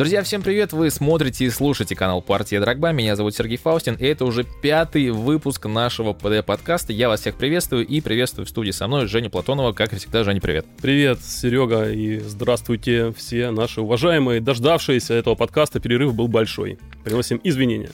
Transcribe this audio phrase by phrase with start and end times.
[0.00, 0.72] Друзья, всем привет!
[0.72, 2.90] Вы смотрите и слушаете канал Партия Драгба.
[2.90, 6.94] Меня зовут Сергей Фаустин, и это уже пятый выпуск нашего ПД-подкаста.
[6.94, 9.74] Я вас всех приветствую и приветствую в студии со мной Женя Платонова.
[9.74, 10.64] Как и всегда, Женя, привет.
[10.80, 15.80] Привет, Серега, и здравствуйте все наши уважаемые, дождавшиеся этого подкаста.
[15.80, 16.78] Перерыв был большой.
[17.04, 17.90] Приносим извинения.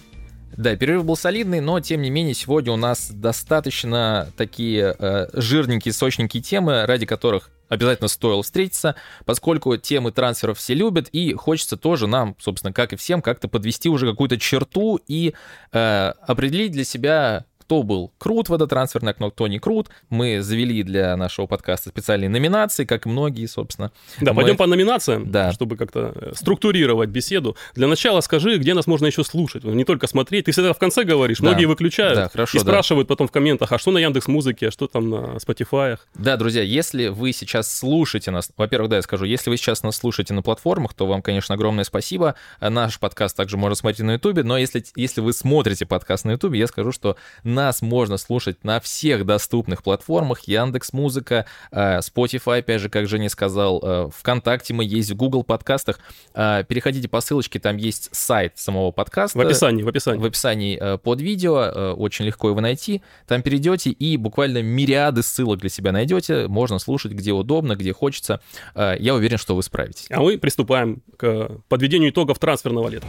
[0.56, 5.92] Да, перерыв был солидный, но тем не менее сегодня у нас достаточно такие э, жирненькие,
[5.92, 8.94] сочненькие темы, ради которых обязательно стоило встретиться,
[9.24, 13.88] поскольку темы трансферов все любят, и хочется тоже нам, собственно, как и всем, как-то подвести
[13.88, 15.34] уже какую-то черту и
[15.72, 19.88] э, определить для себя кто был крут в это трансферное окно, кто не крут.
[20.08, 23.90] Мы завели для нашего подкаста специальные номинации, как и многие, собственно.
[24.20, 24.42] Да, Мы...
[24.42, 25.52] пойдем по номинациям, да.
[25.52, 27.56] чтобы как-то э, структурировать беседу.
[27.74, 30.44] Для начала скажи, где нас можно еще слушать, не только смотреть.
[30.44, 31.48] Ты всегда в конце говоришь, да.
[31.48, 33.12] многие выключают да, хорошо, и спрашивают да.
[33.14, 35.98] потом в комментах, а что на Яндекс Музыке, а что там на Spotify.
[36.14, 39.96] Да, друзья, если вы сейчас слушаете нас, во-первых, да, я скажу, если вы сейчас нас
[39.96, 42.36] слушаете на платформах, то вам, конечно, огромное спасибо.
[42.60, 46.60] Наш подкаст также можно смотреть на Ютубе, но если, если вы смотрите подкаст на Ютубе,
[46.60, 47.16] я скажу, что
[47.56, 50.42] нас можно слушать на всех доступных платформах.
[50.42, 55.42] Яндекс Музыка, э, Spotify, опять же, как Женя сказал, э, ВКонтакте мы есть, в Google
[55.42, 55.98] подкастах.
[56.34, 59.38] Э, переходите по ссылочке, там есть сайт самого подкаста.
[59.38, 60.20] В описании, в описании.
[60.20, 63.02] В описании под видео, очень легко его найти.
[63.26, 66.46] Там перейдете и буквально мириады ссылок для себя найдете.
[66.46, 68.40] Можно слушать где удобно, где хочется.
[68.74, 70.06] Я уверен, что вы справитесь.
[70.10, 73.06] А мы приступаем к подведению итогов трансферного лета.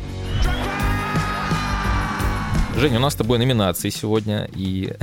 [2.80, 4.94] Женя, у нас с тобой номинации сегодня, и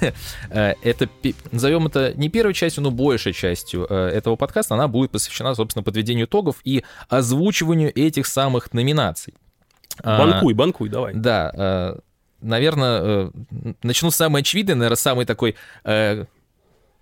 [0.50, 1.08] э, это,
[1.52, 5.84] назовем это не первой частью, но большей частью э, этого подкаста, она будет посвящена, собственно,
[5.84, 9.34] подведению итогов и озвучиванию этих самых номинаций.
[10.02, 11.14] А, банкуй, банкуй, давай.
[11.14, 11.98] Да, э,
[12.40, 13.30] наверное,
[13.84, 15.54] начну с самой очевидной, наверное, самый такой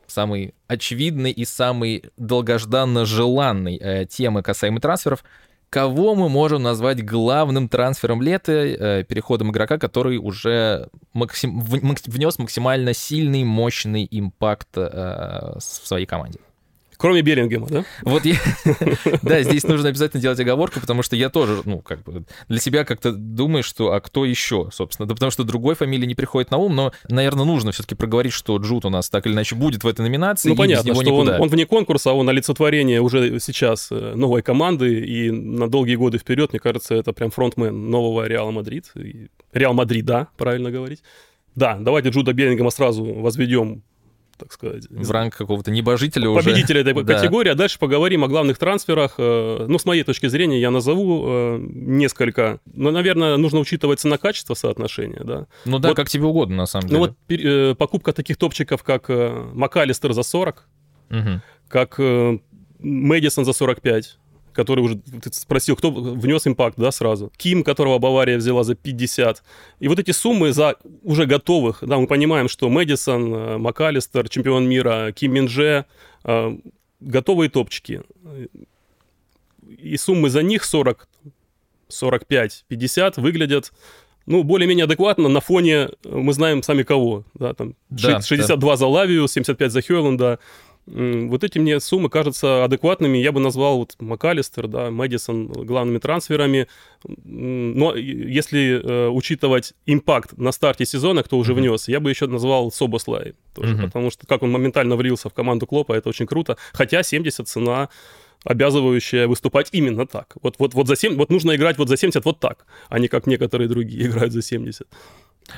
[0.06, 5.24] самый очевидный и самый долгожданно желанной темы касаемо трансферов—
[5.70, 11.60] Кого мы можем назвать главным трансфером лета, э, переходом игрока, который уже максим...
[11.60, 16.38] внес максимально сильный, мощный импакт э, в своей команде?
[16.98, 17.84] Кроме Беллингема, да?
[18.02, 18.34] Вот я...
[19.22, 22.84] Да, здесь нужно обязательно делать оговорку, потому что я тоже, ну, как бы для себя
[22.84, 25.06] как-то думаю, что а кто еще, собственно.
[25.06, 28.56] Да потому что другой фамилии не приходит на ум, но, наверное, нужно все-таки проговорить, что
[28.56, 30.48] Джут у нас так или иначе будет в этой номинации.
[30.48, 35.30] Ну, понятно, что он, он вне конкурса, он олицетворение уже сейчас э, новой команды, и
[35.30, 38.92] на долгие годы вперед, мне кажется, это прям фронтмен нового Реала Мадрид.
[39.52, 41.02] Реал Мадрид, да, правильно говорить.
[41.54, 43.82] Да, давайте Джуда Беллингема сразу возведем
[44.38, 44.86] так сказать.
[44.90, 46.44] В ранг какого-то небожителя уже.
[46.44, 47.14] Победителя этой да.
[47.14, 47.50] категории.
[47.50, 49.14] А дальше поговорим о главных трансферах.
[49.18, 52.60] Э, ну, с моей точки зрения, я назову э, несколько.
[52.72, 55.46] Но, наверное, нужно учитывать цена-качество соотношения, да.
[55.64, 57.00] Ну да, вот, как тебе угодно, на самом деле.
[57.00, 60.68] Ну вот э, покупка таких топчиков, как МакАлистер за 40,
[61.10, 61.18] угу.
[61.68, 61.98] как
[62.78, 64.18] Мэдисон за 45,
[64.58, 67.30] который уже, ты спросил, кто внес импакт, да, сразу.
[67.36, 69.44] Ким, которого Бавария взяла за 50.
[69.78, 70.74] И вот эти суммы за
[71.04, 75.84] уже готовых, да, мы понимаем, что Мэдисон, э, МакАлистер, чемпион мира, Ким Минже,
[76.24, 76.58] э,
[76.98, 78.02] готовые топчики.
[79.78, 81.08] И суммы за них 40,
[81.88, 83.72] 45, 50 выглядят
[84.26, 88.76] ну, более-менее адекватно на фоне, мы знаем сами кого, да, там, да, 62 да.
[88.76, 90.38] за Лавию, 75 за Хёланда,
[90.90, 93.18] вот эти мне суммы кажутся адекватными.
[93.18, 96.66] Я бы назвал вот МакАлистер, да, Мэдисон главными трансферами.
[97.04, 101.56] Но если э, учитывать импакт на старте сезона, кто уже mm-hmm.
[101.56, 103.34] внес, я бы еще назвал Собослай.
[103.54, 103.82] Тоже, mm-hmm.
[103.82, 106.56] Потому что как он моментально влился в команду Клопа, это очень круто.
[106.72, 107.88] Хотя 70 цена
[108.44, 110.34] обязывающая выступать именно так.
[110.42, 113.08] Вот, вот, вот, за 7, вот нужно играть вот за 70 вот так, а не
[113.08, 114.86] как некоторые другие играют за 70.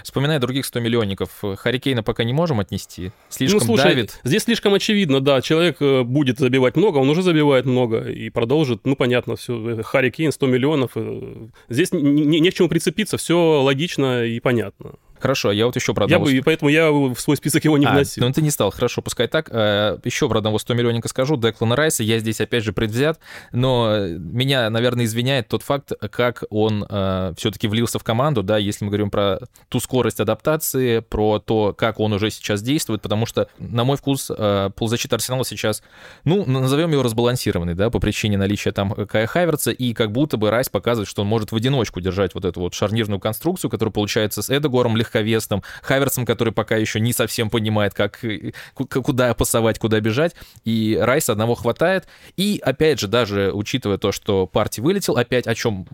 [0.02, 3.12] Вспоминая других 100 миллионников, Харикейна пока не можем отнести.
[3.28, 4.20] Слишком ну, слушай, давит.
[4.24, 5.40] Здесь слишком очевидно, да.
[5.40, 8.80] Человек э, будет забивать много, он уже забивает много и продолжит.
[8.84, 9.82] Ну, понятно, все.
[9.82, 10.92] Харикейн 100 миллионов.
[10.94, 14.92] Э, здесь не, не, не к чему прицепиться, все логично и понятно.
[15.20, 16.28] Хорошо, я вот еще про одного...
[16.28, 18.25] Я бы, поэтому я в свой список его не а, вносил.
[18.25, 19.48] Ну, ты не стал, хорошо, пускай так.
[19.50, 23.20] Э, еще про одного 100 миллионника скажу, Деклана Райса, я здесь опять же предвзят,
[23.52, 28.84] но меня, наверное, извиняет тот факт, как он э, все-таки влился в команду, да, если
[28.84, 33.49] мы говорим про ту скорость адаптации, про то, как он уже сейчас действует, потому что,
[33.58, 35.82] на мой вкус, э, полузащита Арсенала сейчас,
[36.25, 40.50] ну, назовем его разбалансированный, да, по причине наличия там Кая Хайверца, и как будто бы
[40.50, 44.40] Райс показывает, что он может в одиночку держать вот эту вот шарнирную конструкцию, которая получается
[44.40, 48.20] с Эдегором легко легковесным, Хаверсом, который пока еще не совсем понимает, как,
[48.74, 50.34] куда пасовать, куда бежать,
[50.64, 52.06] и Райса одного хватает.
[52.36, 55.86] И, опять же, даже учитывая то, что партий вылетел, опять о чем,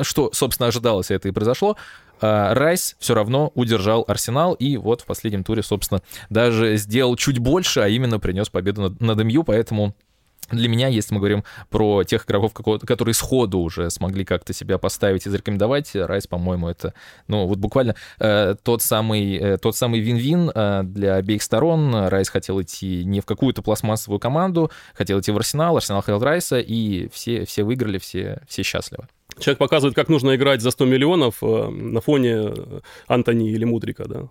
[0.00, 1.76] что, собственно, ожидалось, это и произошло,
[2.20, 7.38] а, Райс все равно удержал Арсенал, и вот в последнем туре, собственно, даже сделал чуть
[7.38, 9.94] больше, а именно принес победу над, над МЮ, поэтому
[10.50, 15.26] для меня, если мы говорим про тех игроков, которые сходу уже смогли как-то себя поставить
[15.26, 16.94] и зарекомендовать, Райс, по-моему, это,
[17.28, 21.94] ну, вот буквально э, тот самый э, тот самый вин-вин э, для обеих сторон.
[21.94, 26.58] Райс хотел идти не в какую-то пластмассовую команду, хотел идти в Арсенал, Арсенал хотел Райса,
[26.58, 29.06] и все, все выиграли, все, все счастливы.
[29.38, 32.52] Человек показывает, как нужно играть за 100 миллионов э, на фоне
[33.06, 34.28] Антони или Мудрика, да?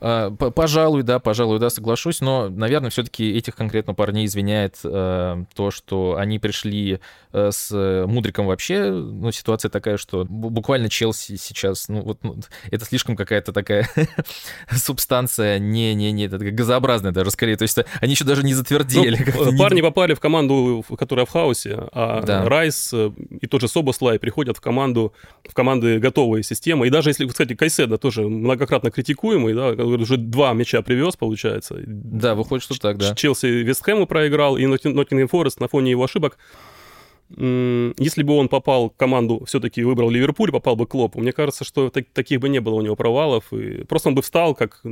[0.00, 5.70] А, пожалуй, да, пожалуй, да, соглашусь, но, наверное, все-таки этих конкретно парней извиняет э, то,
[5.70, 7.00] что они пришли
[7.32, 12.36] э, с Мудриком вообще, ну, ситуация такая, что буквально Челси сейчас, ну, вот, ну,
[12.70, 13.88] это слишком какая-то такая
[14.70, 19.18] субстанция, не-не-не, газообразная даже скорее, то есть они еще даже не затвердели.
[19.34, 19.82] Ну, парни не...
[19.82, 22.48] попали в команду, которая в хаосе, а да.
[22.48, 23.10] Райс э,
[23.40, 25.12] и тот же Собослай приходят в команду,
[25.48, 30.52] в команды готовые системы, и даже если, кстати, Кайседа тоже многократно критикуемый, да, уже два
[30.52, 31.76] мяча привез, получается.
[31.86, 33.14] Да, выходит, что так, да.
[33.14, 36.38] Челси Вестхэму проиграл, и Ноттингем Форест на фоне его ошибок
[37.30, 41.90] если бы он попал в команду, все-таки выбрал Ливерпуль, попал бы Клопу, мне кажется, что
[41.90, 43.52] так, таких бы не было у него провалов.
[43.52, 44.82] И просто он бы встал как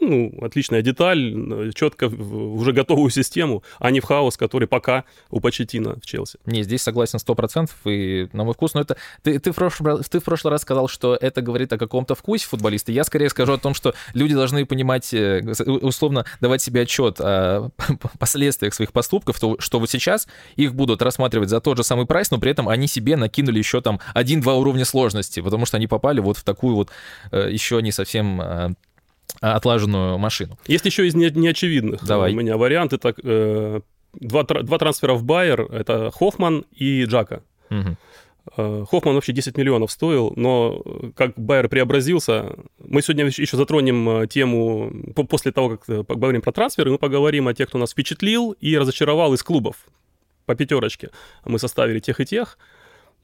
[0.00, 5.40] ну, отличная деталь, четко в уже готовую систему, а не в хаос, который пока у
[5.40, 6.38] Почетина в Челси.
[6.46, 8.96] Не, здесь согласен 100%, и на мой вкус, но это...
[9.22, 12.46] Ты, ты, в прошлый, ты в прошлый раз сказал, что это говорит о каком-то вкусе
[12.46, 12.92] футболиста.
[12.92, 17.70] Я скорее скажу о том, что люди должны понимать, э, условно, давать себе отчет о
[18.18, 22.30] последствиях своих поступков, то, что вот сейчас их будут рассматривать за тот же самый прайс,
[22.30, 26.20] но при этом они себе накинули еще там один-два уровня сложности, потому что они попали
[26.20, 26.90] вот в такую вот
[27.32, 28.74] э, еще не совсем э,
[29.40, 30.58] отлаженную машину.
[30.66, 32.32] Есть еще из неочевидных Давай.
[32.32, 32.98] у меня варианты.
[32.98, 33.80] Так, э,
[34.14, 37.42] два, два трансфера в Байер, это Хоффман и Джака.
[37.70, 37.96] Угу.
[38.56, 40.80] Хоффман вообще 10 миллионов стоил, но
[41.16, 44.92] как Байер преобразился, мы сегодня еще затронем э, тему,
[45.28, 49.34] после того, как поговорим про трансферы, мы поговорим о тех, кто нас впечатлил и разочаровал
[49.34, 49.86] из клубов
[50.46, 51.10] по пятерочке.
[51.44, 52.56] Мы составили тех и тех.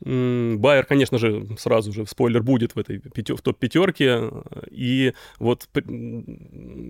[0.05, 4.31] Байер, конечно же, сразу же, спойлер, будет в этой в топ-пятерке.
[4.71, 5.69] И вот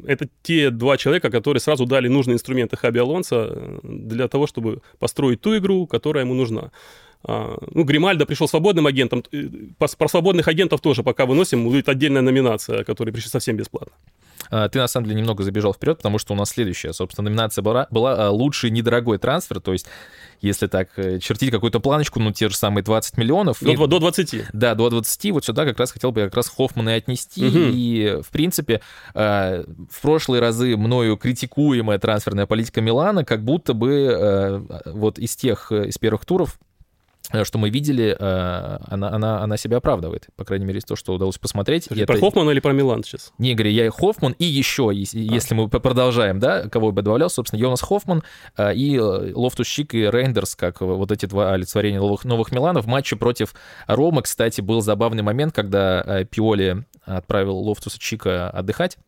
[0.07, 4.81] это те два человека, которые сразу дали нужные инструменты Хаби Алонса э, для того, чтобы
[4.99, 6.71] построить ту игру, которая ему нужна.
[7.25, 9.23] А, ну, Гримальдо пришел свободным агентом.
[9.33, 11.65] Э, про свободных агентов тоже пока выносим.
[11.65, 13.93] Будет отдельная номинация, которая пришли совсем бесплатно.
[14.53, 17.63] А, ты, на самом деле, немного забежал вперед, потому что у нас следующая, собственно, номинация
[17.63, 19.87] была, была а, «Лучший недорогой трансфер», то есть
[20.43, 23.59] если так э, чертить какую-то планочку, ну, те же самые 20 миллионов.
[23.61, 24.47] До, и, до 20.
[24.53, 25.31] Да, до 20.
[25.31, 27.47] Вот сюда как раз хотел бы как раз Хоффмана и отнести.
[27.47, 27.59] Угу.
[27.59, 28.83] И, в принципе,
[29.15, 35.37] э, в прошлые разы мною критикуемая трансферная политика Милана как будто бы э, вот из
[35.37, 36.72] тех, из первых туров Э,
[37.45, 40.29] что мы видели, э, она, она, она себя оправдывает.
[40.37, 41.85] По крайней мере, то, что удалось посмотреть.
[41.85, 42.13] Слушай, это...
[42.13, 43.33] Про Хоффмана или про Милан сейчас?
[43.39, 45.33] Не, говорю, я Хоффман и еще, если, а.
[45.33, 48.23] если мы продолжаем, да, кого бы добавлял, собственно, Йонас Хоффман
[48.57, 52.85] э, и Лофтус Чик и Рейндерс, как вот эти два олицетворения новых, новых Миланов.
[52.85, 53.55] В матче против
[53.87, 58.99] Ромы, кстати, был забавный момент, когда Пиоли отправил Лофтуса Чика отдыхать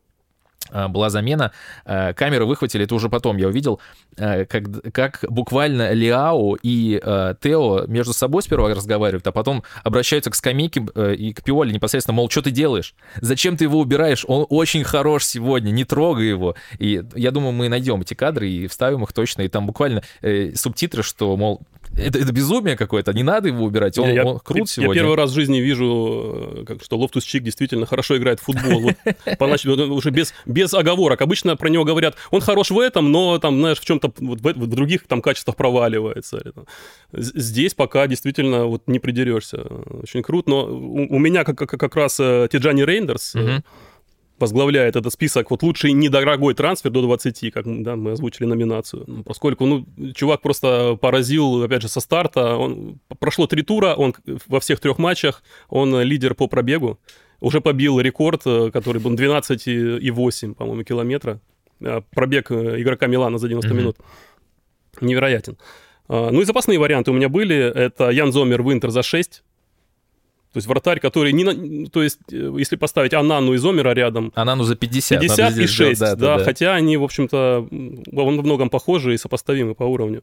[0.71, 1.53] была замена,
[1.85, 3.81] а, камеры выхватили, это уже потом я увидел,
[4.19, 7.01] а, как, как буквально Лиао и
[7.41, 12.17] Тео между собой сперва разговаривают, а потом обращаются к скамейке э, и к Пиоли непосредственно,
[12.17, 12.95] мол, что ты делаешь?
[13.21, 14.25] Зачем ты его убираешь?
[14.27, 16.55] Он очень хорош сегодня, не трогай его.
[16.79, 20.53] И я думаю, мы найдем эти кадры и вставим их точно, и там буквально э,
[20.55, 21.61] субтитры, что, мол,
[21.97, 24.95] это, это безумие какое-то, не надо его убирать, он, я, он крут я, сегодня.
[24.95, 28.45] Я первый раз в жизни вижу, э, как, что Лофтус Чик действительно хорошо играет в
[28.45, 28.81] футбол.
[28.81, 28.95] Вот,
[29.39, 31.21] поначалу, уже без, без оговорок.
[31.23, 34.45] Обычно про него говорят, он хорош в этом, но там, знаешь, в чем-то, вот, в,
[34.45, 36.53] в других там качествах проваливается.
[37.13, 39.63] Здесь пока действительно вот не придерешься.
[40.03, 43.63] Очень круто, но у, у меня как, как, как раз э, Тиджани Рейндерс, угу
[44.39, 49.05] возглавляет этот список вот лучший недорогой трансфер до 20, как да, мы озвучили номинацию.
[49.07, 52.57] Ну, поскольку, ну, чувак просто поразил, опять же, со старта.
[52.57, 54.15] Он, прошло три тура, он
[54.47, 56.99] во всех трех матчах, он лидер по пробегу.
[57.41, 61.41] Уже побил рекорд, э, который был 12,8, по-моему, километра.
[61.81, 63.77] Э, пробег э, игрока Милана за 90 mm-hmm.
[63.77, 63.97] минут.
[65.01, 65.59] Невероятен.
[66.09, 67.57] Ну и запасные варианты у меня были.
[67.57, 69.43] Это Ян Зомер Винтер за 6
[70.55, 71.91] то есть вратарь, который не на...
[71.91, 74.31] То есть, э, если поставить Анану и Зомера рядом...
[74.37, 75.21] Анану за 50.
[75.21, 76.45] 50 и 6, да, да, да, да.
[76.45, 80.23] Хотя они, в общем-то, во многом похожи и сопоставимы по уровню.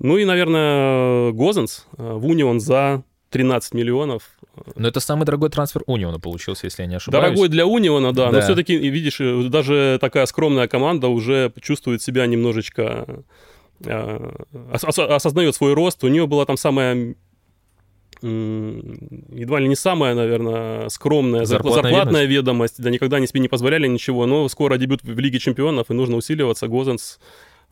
[0.00, 4.24] Ну и, наверное, Гозенс э, в Унион за 13 миллионов.
[4.74, 7.22] Но это самый дорогой трансфер Униона получился, если я не ошибаюсь.
[7.22, 8.38] Дорогой для Униона, да, да.
[8.38, 13.22] но все-таки, видишь, э, даже такая скромная команда уже чувствует себя немножечко
[14.70, 16.04] осознает свой рост.
[16.04, 17.14] У нее была там самая
[18.22, 22.78] едва ли не самая, наверное, скромная зарплатная, зарплатная ведомость.
[22.78, 22.82] ведомость.
[22.82, 26.16] Да никогда они себе не позволяли ничего, но скоро дебют в Лиге чемпионов, и нужно
[26.16, 26.68] усиливаться.
[26.68, 27.18] Гозенс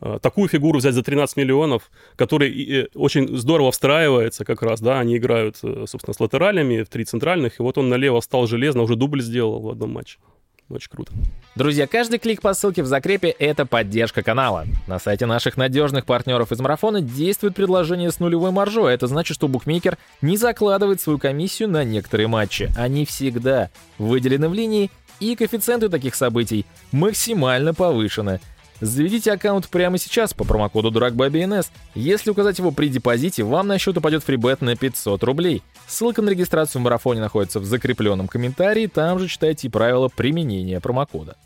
[0.01, 5.17] э, такую фигуру взять за 13 миллионов, который очень здорово встраивается как раз, да, они
[5.17, 9.23] играют, собственно, с латералями в три центральных, и вот он налево встал железно, уже дубль
[9.23, 10.19] сделал в одном матче.
[10.69, 11.13] Очень круто.
[11.55, 14.67] Друзья, каждый клик по ссылке в закрепе— это поддержка канала.
[14.87, 18.93] На сайте наших надежных партнеров из марафона действует предложение с нулевой маржой.
[18.93, 22.71] Это значит, что букмекер не закладывает свою комиссию на некоторые матчи.
[22.77, 28.41] Они всегда выделены в линии, и коэффициенты таких событий максимально повышены—
[28.81, 31.67] Заведите аккаунт прямо сейчас по промокоду DurакBabyNS.
[31.95, 35.63] Если указать его при депозите, вам на счет упадет фрибет на 500 рублей.
[35.87, 41.37] Ссылка на регистрацию в марафоне находится в закрепленном комментарии, там же читайте правила применения промокода.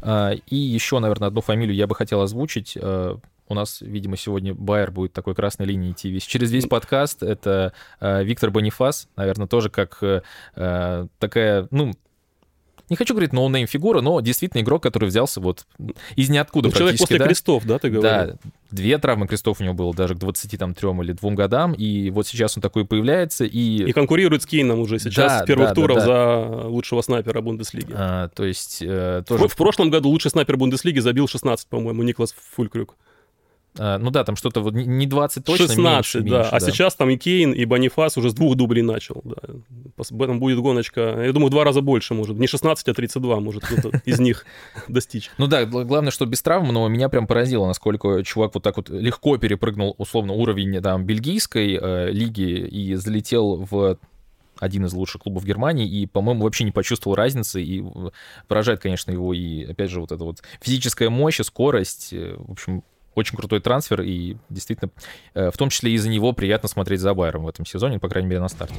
[0.00, 2.78] А, и еще, наверное, одну фамилию я бы хотел озвучить.
[2.80, 3.18] А,
[3.48, 7.22] у нас, видимо, сегодня Байер будет такой красной линией идти весь, через весь подкаст.
[7.22, 10.20] Это э, Виктор Бонифас, наверное, тоже как э,
[11.18, 11.94] такая, ну,
[12.90, 15.66] не хочу говорить no-name фигура, но действительно игрок, который взялся вот
[16.16, 17.26] из ниоткуда ну, Человек после да?
[17.26, 18.34] крестов, да, ты говоришь?
[18.42, 22.26] Да, две травмы крестов у него было даже к 23 или 2 годам, и вот
[22.26, 23.88] сейчас он такой появляется, и...
[23.88, 26.06] И конкурирует с Кейном уже сейчас да, с первых да, туров да, да.
[26.06, 27.92] за лучшего снайпера Бундеслиги.
[27.94, 29.48] А, то есть э, тоже...
[29.48, 32.94] В, в прошлом году лучший снайпер Бундеслиги забил 16, по-моему, Никлас Фулькрюк.
[33.78, 36.36] А, ну да, там что-то вот не 20 точно, 16, меньше, да.
[36.38, 36.66] Меньше, а да.
[36.66, 39.22] сейчас там и Кейн, и Бонифас уже с двух дублей начал.
[39.24, 39.36] Да.
[39.96, 42.36] Об этом будет гоночка, я думаю, в два раза больше может.
[42.38, 44.44] Не 16, а 32 может кто-то из них
[44.88, 45.30] достичь.
[45.38, 48.88] Ну да, главное, что без травм, но меня прям поразило, насколько чувак вот так вот
[48.90, 53.98] легко перепрыгнул, условно, уровень там бельгийской э, лиги и залетел в
[54.58, 57.84] один из лучших клубов Германии, и, по-моему, вообще не почувствовал разницы, и
[58.48, 62.52] поражает, конечно, его и, опять же, вот эта вот физическая мощь и скорость, э, в
[62.52, 62.82] общем,
[63.18, 64.90] очень крутой трансфер, и действительно,
[65.34, 68.28] э, в том числе из-за него приятно смотреть за Байером в этом сезоне, по крайней
[68.28, 68.74] мере, на старте.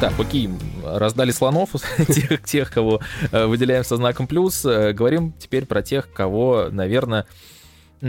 [0.00, 0.48] Так, окей,
[0.84, 1.70] раздали слонов,
[2.06, 3.00] тех, тех, кого
[3.32, 4.64] э, выделяем со знаком плюс.
[4.64, 7.26] Э, говорим теперь про тех, кого, наверное,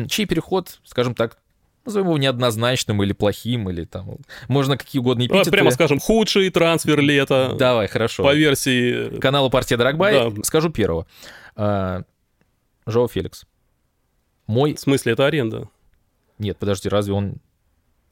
[0.07, 1.38] чей переход, скажем так,
[1.85, 5.49] назовем его неоднозначным или плохим, или там, можно какие угодно эпитеты.
[5.49, 7.55] Прямо скажем, худший трансфер лета.
[7.57, 8.23] Давай, хорошо.
[8.23, 9.17] По версии...
[9.19, 10.31] Канала партия Драгбай.
[10.31, 10.43] Да.
[10.43, 11.07] Скажу первого.
[11.55, 12.03] А,
[12.85, 13.45] Жоу Феликс.
[14.50, 14.74] Мой...
[14.74, 15.70] В смысле, это аренда?
[16.39, 17.36] Нет, подожди, разве он...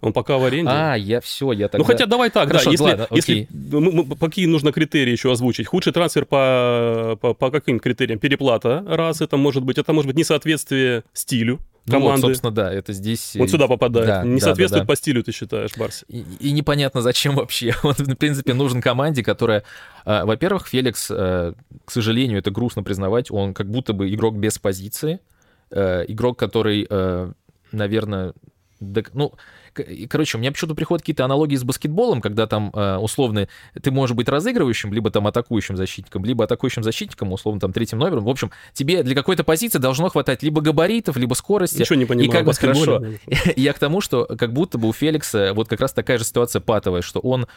[0.02, 0.70] Он пока в аренде?
[0.72, 1.80] А, я все, я тогда...
[1.80, 5.32] Ну, хотя давай так, Хорошо, да, если, ладно, если мы, мы, какие нужно критерии еще
[5.32, 5.66] озвучить?
[5.66, 8.20] Худший трансфер по, по, по каким критериям?
[8.20, 12.06] Переплата, раз это может быть, это может быть несоответствие стилю, команды.
[12.06, 13.36] Ну, вот, собственно, да, это здесь...
[13.36, 14.08] Вот сюда попадает.
[14.08, 14.94] Да, не да, соответствует да, да.
[14.94, 16.06] по стилю, ты считаешь, Барси.
[16.08, 17.74] И, и непонятно, зачем вообще.
[17.82, 19.64] Он, в принципе, нужен команде, которая...
[20.06, 21.54] Э, во-первых, Феликс, э,
[21.86, 25.20] к сожалению, это грустно признавать, он как будто бы игрок без позиции,
[25.72, 27.32] э, игрок, который, э,
[27.72, 28.34] наверное,
[29.14, 29.34] ну,
[30.10, 33.48] короче, у меня почему-то приходят какие-то аналогии с баскетболом, когда там э, условно
[33.82, 38.24] ты можешь быть разыгрывающим, либо там атакующим защитником, либо атакующим защитником, условно там третьим номером.
[38.24, 41.80] В общем, тебе для какой-то позиции должно хватать либо габаритов, либо скорости.
[41.80, 42.30] Ничего не понимаю.
[42.30, 43.04] И как бы хорошо.
[43.56, 46.60] Я к тому, что как будто бы у Феликса вот как раз такая же ситуация
[46.60, 47.48] патовая, что он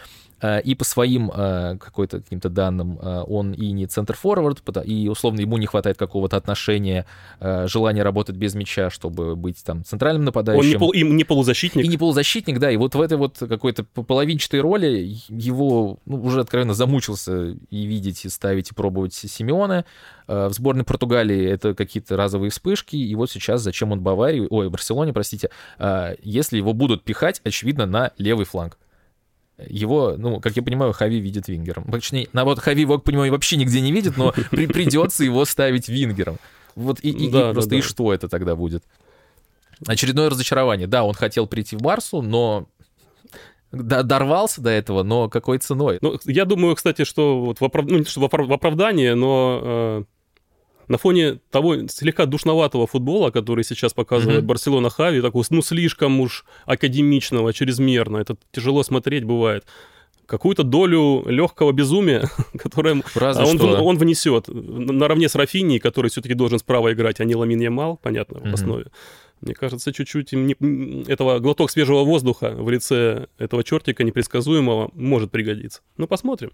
[0.41, 5.57] э, и по своим э, какой-то каким-то данным он и не центр-форвард, и условно ему
[5.59, 7.07] не хватает какого-то отношения,
[7.41, 10.61] желания работать без мяча, чтобы быть там центральным нападающим.
[10.61, 11.85] Он не, пол, и не полузащитник.
[11.85, 12.10] И не полузащитник,
[12.59, 17.85] да, и вот в этой вот какой-то половинчатой роли его ну, уже откровенно замучился и
[17.85, 19.85] видеть, и ставить, и пробовать Симеона.
[20.27, 24.71] Э, в сборной Португалии это какие-то разовые вспышки, и вот сейчас зачем он Баварии, ой,
[24.71, 28.79] Барселоне, простите, э, если его будут пихать, очевидно, на левый фланг
[29.69, 31.85] его, ну, как я понимаю, Хави видит вингером.
[31.91, 36.39] Точнее, наоборот, Хави его, понимаю, вообще нигде не видит, но при, придется его ставить вингером.
[36.75, 38.85] Вот и, и, да, и просто да, и что это тогда будет?
[39.87, 40.87] Очередное разочарование.
[40.87, 42.69] Да, он хотел прийти в Барсу, но
[43.73, 45.99] дорвался до этого, но какой ценой?
[46.01, 47.87] Ну, я думаю, кстати, что вот в, оправ...
[47.87, 50.05] ну, что в оправдание, но э,
[50.89, 54.47] на фоне того слегка душноватого футбола, который сейчас показывает mm-hmm.
[54.47, 59.65] Барселона Хави, такого, ну, слишком уж академичного, чрезмерно, это тяжело смотреть бывает
[60.27, 63.83] какую-то долю легкого безумия, которое Разве он, что.
[63.83, 68.41] он внесет наравне с Рафини, который все-таки должен справа играть, а не Ламин Ямал, понятно,
[68.41, 68.87] в основе.
[69.41, 70.55] Мне кажется, чуть-чуть не,
[71.11, 75.81] этого глоток свежего воздуха в лице этого чертика непредсказуемого может пригодиться.
[75.97, 76.53] Ну, посмотрим.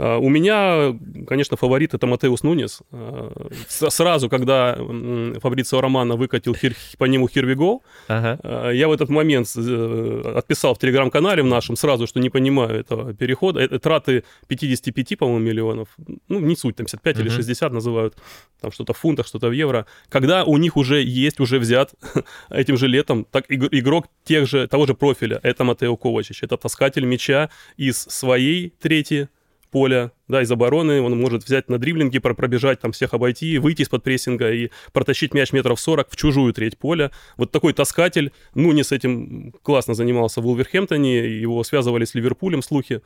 [0.00, 2.80] А, у меня, конечно, фаворит это Матеус Нунес.
[2.90, 3.30] А,
[3.68, 6.56] сразу, когда Фабрицио Романо выкатил
[6.96, 8.40] по нему Хирвигол, ага.
[8.42, 12.80] А, я в этот момент э, отписал в телеграм-канале в нашем сразу, что не понимаю
[12.80, 13.60] этого перехода.
[13.60, 15.88] Это траты 55, по-моему, миллионов.
[16.28, 17.22] Ну, не суть, там 55 угу.
[17.24, 18.16] или 60 называют.
[18.62, 19.84] Там что-то в фунтах, что-то в евро.
[20.08, 21.92] Когда у них уже есть, уже взят
[22.50, 25.40] этим же летом так, игрок тех же, того же профиля.
[25.42, 26.42] Это Матео Ковачич.
[26.42, 29.28] Это таскатель мяча из своей трети
[29.70, 34.02] поля, да, из обороны, он может взять на дриблинге, пробежать, там всех обойти, выйти из-под
[34.02, 37.10] прессинга и протащить мяч метров 40 в чужую треть поля.
[37.36, 38.32] Вот такой таскатель.
[38.54, 43.02] Ну, не с этим классно занимался в Вулверхэмптоне, его связывали с Ливерпулем слухи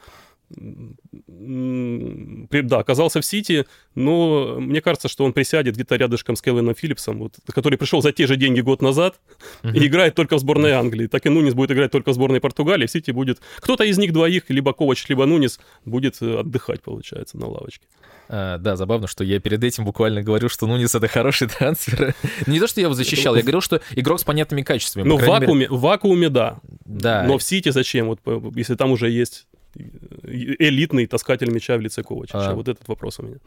[2.62, 7.18] да, оказался в Сити, но мне кажется, что он присядет где-то рядышком с Келвином Филлипсом,
[7.18, 9.16] вот, который пришел за те же деньги год назад
[9.62, 9.76] uh-huh.
[9.76, 11.06] и играет только в сборной Англии.
[11.06, 13.40] Так и Нунис будет играть только в сборной Португалии, в Сити будет...
[13.58, 17.86] Кто-то из них двоих, либо Ковач, либо Нунис, будет э, отдыхать, получается, на лавочке.
[18.28, 22.14] А, да, забавно, что я перед этим буквально говорю, что Нунис это хороший трансфер.
[22.46, 25.06] Не то, что я его защищал, я говорил, что игрок с понятными качествами.
[25.06, 25.70] Ну, в вакууме, мере...
[25.70, 26.58] в вакууме, да.
[26.84, 27.24] Да.
[27.24, 28.20] Но в Сити зачем, вот,
[28.54, 32.50] если там уже есть элитный таскатель мяча в лице Ковачича?
[32.50, 32.54] А...
[32.54, 33.38] Вот этот вопрос у меня.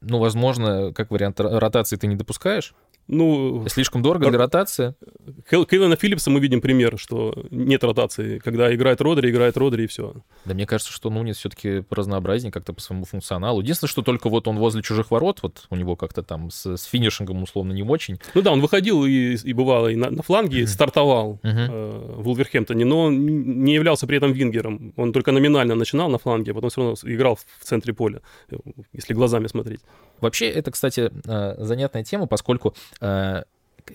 [0.00, 2.74] Ну, возможно, как вариант ротации ты не допускаешь?
[3.06, 4.94] Ну, Слишком дорого для ротации?
[5.48, 8.38] Кевина Филлипса мы видим пример, что нет ротации.
[8.38, 10.14] Когда играет Родри, играет Родри, и все.
[10.44, 13.60] Да мне кажется, что Нунес все-таки разнообразнее как-то по своему функционалу.
[13.60, 16.84] Единственное, что только вот он возле чужих ворот, вот у него как-то там с, с
[16.84, 18.18] финишингом условно не очень.
[18.34, 20.66] Ну да, он выходил и, и бывало и на, на фланге, mm-hmm.
[20.66, 21.68] стартовал mm-hmm.
[21.70, 24.94] э, в Улверхэмптоне, но не являлся при этом вингером.
[24.96, 28.20] Он только номинально начинал на фланге, а потом все равно играл в центре поля,
[28.92, 29.80] если глазами смотреть.
[30.20, 32.93] Вообще, это, кстати, э, занятная тема, поскольку э,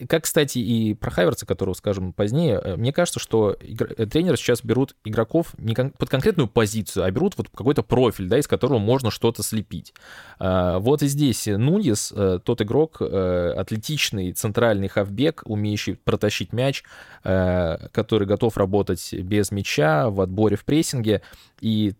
[0.08, 3.88] как, кстати, и про Хайверца, которого скажем позднее, э, мне кажется, что игр...
[4.08, 5.92] тренеры сейчас берут игроков не кон...
[5.92, 9.94] под конкретную позицию, а берут вот какой-то профиль, да, из которого можно что-то слепить.
[10.40, 12.14] Вот и здесь Нуньес,
[12.44, 16.84] тот игрок, атлетичный центральный хавбек, умеющий протащить мяч,
[17.24, 21.22] который готов работать без мяча, в отборе, в прессинге,
[21.62, 21.94] и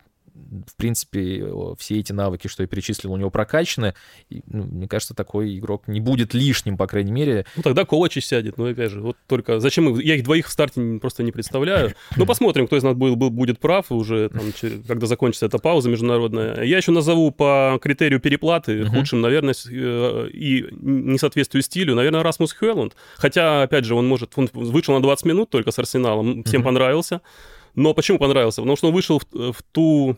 [0.68, 1.46] в принципе,
[1.78, 3.94] все эти навыки, что я перечислил, у него прокачаны.
[4.30, 7.46] И, ну, мне кажется, такой игрок не будет лишним, по крайней мере.
[7.56, 8.58] Ну, тогда Ковачи сядет.
[8.58, 9.98] Ну, опять же, вот только зачем...
[10.00, 11.94] Я их двоих в старте просто не представляю.
[12.18, 14.42] Ну, посмотрим, кто из нас был, будет прав уже, там,
[14.88, 16.64] когда закончится эта пауза международная.
[16.64, 22.96] Я еще назову по критерию переплаты худшим, наверное, э, и несоответствию стилю, наверное, Расмус Хелланд.
[23.18, 24.34] Хотя, опять же, он может...
[24.36, 27.22] Он вышел на 20 минут только с Арсеналом, всем понравился.
[27.76, 28.62] Но почему понравился?
[28.62, 30.18] Потому что он вышел в, в ту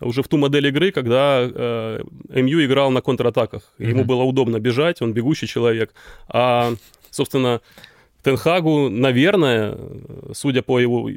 [0.00, 3.62] уже в ту модель игры, когда э, МЮ играл на контратаках.
[3.78, 3.88] Mm-hmm.
[3.88, 5.94] Ему было удобно бежать, он бегущий человек.
[6.28, 6.72] А,
[7.10, 7.60] собственно,
[8.22, 9.76] Тенхагу, наверное,
[10.32, 11.08] судя по его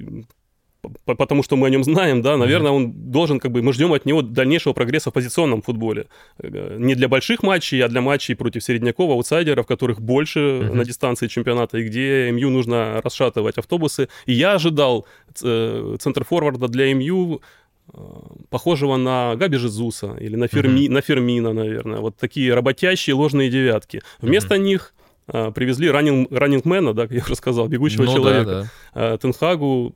[1.05, 4.05] потому что мы о нем знаем, да, наверное, он должен, как бы, мы ждем от
[4.05, 6.05] него дальнейшего прогресса в позиционном футболе.
[6.39, 10.73] Э, не для больших матчей, а для матчей против середняков, аутсайдеров, которых больше uh-huh.
[10.73, 14.09] на дистанции чемпионата, и где МЮ нужно расшатывать автобусы.
[14.25, 15.05] И я ожидал
[15.41, 17.41] э, центр форварда для МЮ
[18.49, 20.91] похожего на Габи Жезуса или на, Ферми, uh-huh.
[20.91, 21.99] на Фермина, наверное.
[21.99, 24.01] Вот такие работящие ложные девятки.
[24.19, 24.59] Вместо uh-huh.
[24.59, 24.93] них
[25.27, 28.45] а, привезли раннинг, раннингмена, да, как я уже сказал, бегущего ну, человека.
[28.45, 28.69] Да, да.
[28.93, 29.93] А, Тенхагу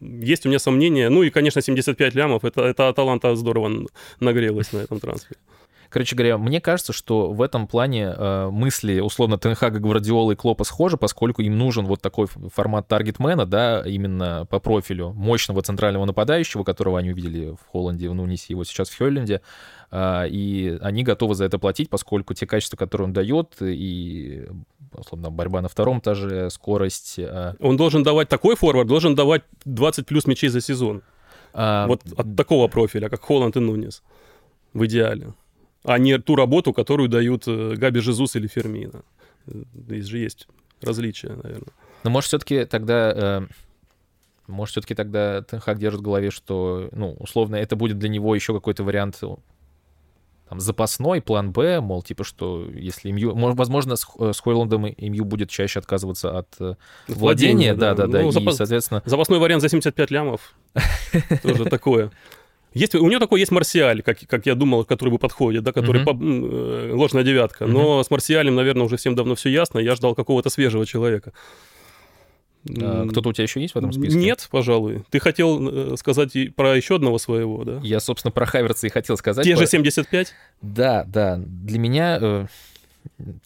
[0.00, 1.08] есть у меня сомнения.
[1.08, 2.44] Ну и, конечно, 75 лямов.
[2.44, 3.86] Это, это Аталанта здорово
[4.20, 5.40] нагрелась на этом трансфере.
[5.94, 10.64] Короче говоря, мне кажется, что в этом плане э, мысли, условно, Тенхага, Гвардиолы и Клопа
[10.64, 16.64] схожи, поскольку им нужен вот такой формат таргетмена, да, именно по профилю мощного центрального нападающего,
[16.64, 19.40] которого они увидели в Холланде, в Нунисе, его сейчас в Хёлленде,
[19.92, 24.48] э, и они готовы за это платить, поскольку те качества, которые он дает, и
[24.92, 27.20] условно, борьба на втором этаже, скорость.
[27.20, 31.02] Э, он должен давать такой форвард, должен давать 20 плюс мячей за сезон.
[31.52, 31.86] А...
[31.86, 34.02] Вот от такого профиля, как Холланд и Нунис.
[34.72, 35.34] В идеале
[35.84, 39.02] а не ту работу, которую дают э, Габи Жезус или Фермина.
[39.46, 40.48] Здесь же есть
[40.80, 41.72] различия, наверное.
[42.02, 43.12] Но может все-таки тогда...
[43.14, 43.46] Э,
[44.46, 48.52] может, все-таки тогда Тенхак держит в голове, что, ну, условно, это будет для него еще
[48.52, 53.34] какой-то вариант там, запасной, план Б, мол, типа, что если МЮ...
[53.34, 58.32] Может, возможно, с, э, с Хойландом МЮ будет чаще отказываться от владения, да-да-да, ну, и,
[58.32, 58.56] запас...
[58.56, 59.02] соответственно...
[59.06, 60.54] Запасной вариант за 75 лямов,
[61.42, 62.10] тоже такое.
[62.74, 66.02] Есть, у него такой есть Марсиаль, как, как я думал, который бы подходит, да, который
[66.02, 66.04] uh-huh.
[66.04, 67.66] по, э, ложная девятка.
[67.66, 69.78] Но с Марсиалем, наверное, уже всем давно все ясно.
[69.78, 71.32] Я ждал какого-то свежего человека.
[72.80, 74.18] А, кто-то у тебя еще есть в этом списке?
[74.18, 75.04] Нет, пожалуй.
[75.10, 77.80] Ты хотел э, сказать про еще одного своего, да?
[77.82, 79.44] Я, собственно, про Хайверца и хотел сказать.
[79.44, 80.32] Те же 75?
[80.62, 81.36] Да, да.
[81.38, 82.46] Для меня э,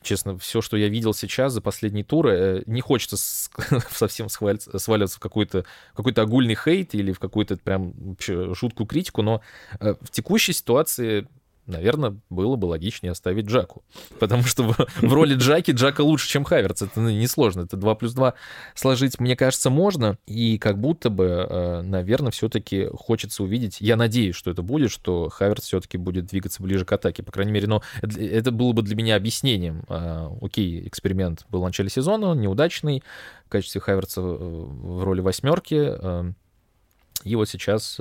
[0.03, 3.17] честно, все, что я видел сейчас за последние туры, э, не хочется
[3.91, 9.41] совсем сваливаться в какой-то какой огульный хейт или в какую-то прям жуткую критику, но
[9.81, 11.29] э, в текущей ситуации
[11.69, 13.83] наверное, было бы логичнее оставить Джаку.
[14.19, 16.83] Потому что в, роли Джаки Джака лучше, чем Хаверц.
[16.83, 17.63] Это ну, несложно.
[17.63, 18.35] Это 2 плюс 2
[18.75, 20.19] сложить, мне кажется, можно.
[20.27, 25.29] И как будто бы, э, наверное, все-таки хочется увидеть, я надеюсь, что это будет, что
[25.29, 27.23] Хаверц все-таки будет двигаться ближе к атаке.
[27.23, 29.85] По крайней мере, но это было бы для меня объяснением.
[29.89, 33.03] Э, окей, эксперимент был в начале сезона, неудачный.
[33.47, 35.77] В качестве Хаверца в роли восьмерки.
[35.79, 36.33] Э,
[37.25, 38.01] и вот сейчас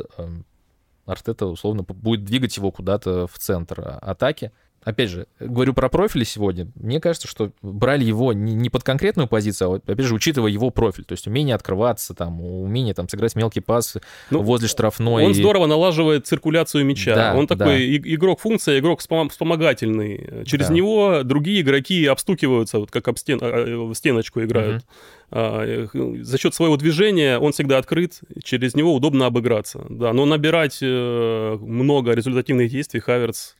[1.07, 4.51] Артета условно будет двигать его куда-то в центр атаки
[4.87, 9.71] опять же, говорю про профили сегодня, мне кажется, что брали его не, под конкретную позицию,
[9.71, 13.59] а, опять же, учитывая его профиль, то есть умение открываться, там, умение там сыграть мелкий
[13.59, 13.97] пас
[14.31, 15.25] ну, возле штрафной.
[15.25, 17.15] Он здорово налаживает циркуляцию мяча.
[17.15, 18.13] Да, он такой да.
[18.13, 20.45] игрок-функция, игрок вспомогательный.
[20.45, 20.73] Через да.
[20.73, 24.83] него другие игроки обстукиваются, вот как об стен, а, в стеночку играют.
[25.29, 26.23] Угу.
[26.23, 29.85] За счет своего движения он всегда открыт, через него удобно обыграться.
[29.89, 33.56] Да, но набирать э, много результативных действий Хаверс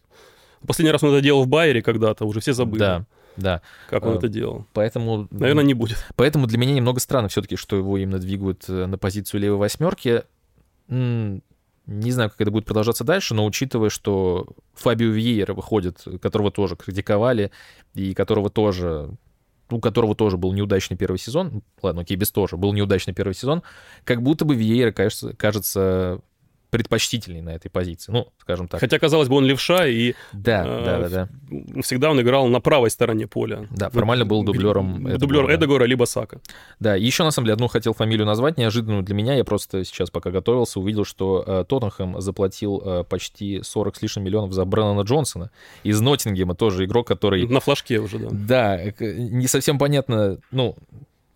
[0.67, 2.79] Последний раз он это делал в Байере когда-то, уже все забыли.
[2.79, 3.05] Да,
[3.37, 3.61] да.
[3.89, 4.65] Как он а, это делал.
[4.73, 5.27] Поэтому...
[5.31, 6.05] Наверное, не будет.
[6.15, 10.23] Поэтому для меня немного странно все-таки, что его именно двигают э, на позицию левой восьмерки.
[10.89, 16.75] Не знаю, как это будет продолжаться дальше, но учитывая, что Фабио Виейра выходит, которого тоже
[16.75, 17.51] критиковали,
[17.93, 19.11] и которого тоже
[19.69, 23.63] у которого тоже был неудачный первый сезон, ладно, окей, без тоже, был неудачный первый сезон,
[24.05, 26.21] как будто бы Виейра, кажется, кажется
[26.69, 28.79] предпочтительней на этой позиции, ну, скажем так.
[28.79, 31.81] Хотя, казалось бы, он левша, и да, э, да, да, да.
[31.81, 33.67] всегда он играл на правой стороне поля.
[33.71, 36.41] Да, формально был дублером Дублер Эдегора, Эдегора либо Сака.
[36.79, 39.35] Да, и еще, на самом деле, одну хотел фамилию назвать, неожиданную для меня.
[39.35, 44.25] Я просто сейчас, пока готовился, увидел, что э, Тоттенхэм заплатил э, почти 40 с лишним
[44.25, 45.51] миллионов за Брэннона Джонсона
[45.83, 47.47] из Ноттингема, тоже игрок, который...
[47.47, 48.27] На флажке уже, да.
[48.31, 50.75] Да, не совсем понятно, ну,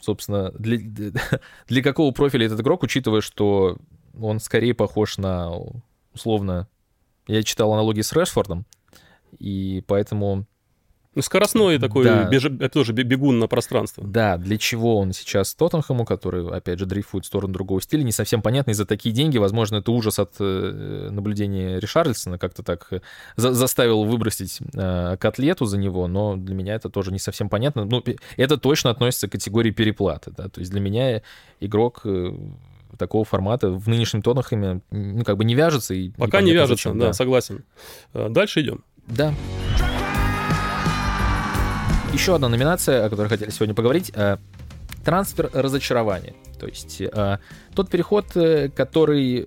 [0.01, 0.77] собственно, для,
[1.67, 3.77] для какого профиля этот игрок, учитывая, что
[4.19, 5.51] он скорее похож на,
[6.13, 6.67] условно,
[7.27, 8.65] я читал аналогии с Решфордом,
[9.39, 10.45] и поэтому...
[11.13, 12.23] Ну, скоростной такой, да.
[12.29, 12.45] беж...
[12.71, 14.01] тоже бегун на пространство.
[14.07, 18.13] Да, для чего он сейчас Тоттенхэму, который, опять же, дрейфует в сторону другого стиля, не
[18.13, 22.87] совсем понятно, и за такие деньги, возможно, это ужас от э, наблюдения Ришарльсона, как-то так
[22.91, 23.01] э,
[23.35, 27.83] за заставил выбросить э, котлету за него, но для меня это тоже не совсем понятно.
[27.83, 28.01] Ну,
[28.37, 31.21] это точно относится к категории переплаты, да, то есть для меня
[31.59, 32.33] игрок э,
[32.97, 35.93] такого формата в нынешнем Тоттенхэме ну, как бы не вяжется.
[35.93, 37.63] И Пока не вяжется, зачем, да, да, согласен.
[38.13, 38.83] Э, дальше идем.
[39.07, 39.33] Да.
[42.13, 44.11] Еще одна номинация, о которой хотели сегодня поговорить.
[44.15, 44.37] Э,
[45.03, 46.35] трансфер разочарования.
[46.59, 47.37] То есть э,
[47.73, 48.25] тот переход,
[48.75, 49.45] который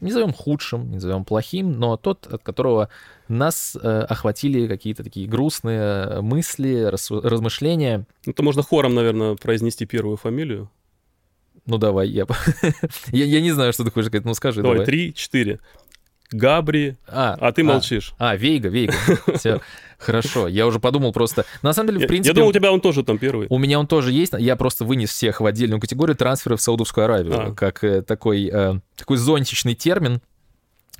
[0.00, 2.88] не назовем худшим, не назовем плохим, но тот, от которого
[3.28, 8.06] нас э, охватили какие-то такие грустные мысли, раз, размышления.
[8.26, 10.70] Это можно хором, наверное, произнести первую фамилию.
[11.66, 12.26] Ну давай, я...
[13.12, 14.62] я, я не знаю, что ты хочешь сказать, ну скажи.
[14.62, 14.86] Давай, давай.
[14.86, 15.60] три, четыре.
[16.32, 18.14] Габри, а, а ты а, молчишь.
[18.18, 18.94] А, Вейга, Вейга.
[19.36, 19.60] Все,
[19.98, 20.48] хорошо.
[20.48, 21.44] Я уже подумал просто...
[21.62, 22.30] На самом деле, в принципе...
[22.30, 23.46] Я думал, у тебя он тоже там первый.
[23.48, 24.32] У меня он тоже есть.
[24.38, 27.50] Я просто вынес всех в отдельную категорию трансферов в Саудовскую Аравию.
[27.50, 27.54] А.
[27.54, 30.20] Как э, такой, э, такой зонтичный термин,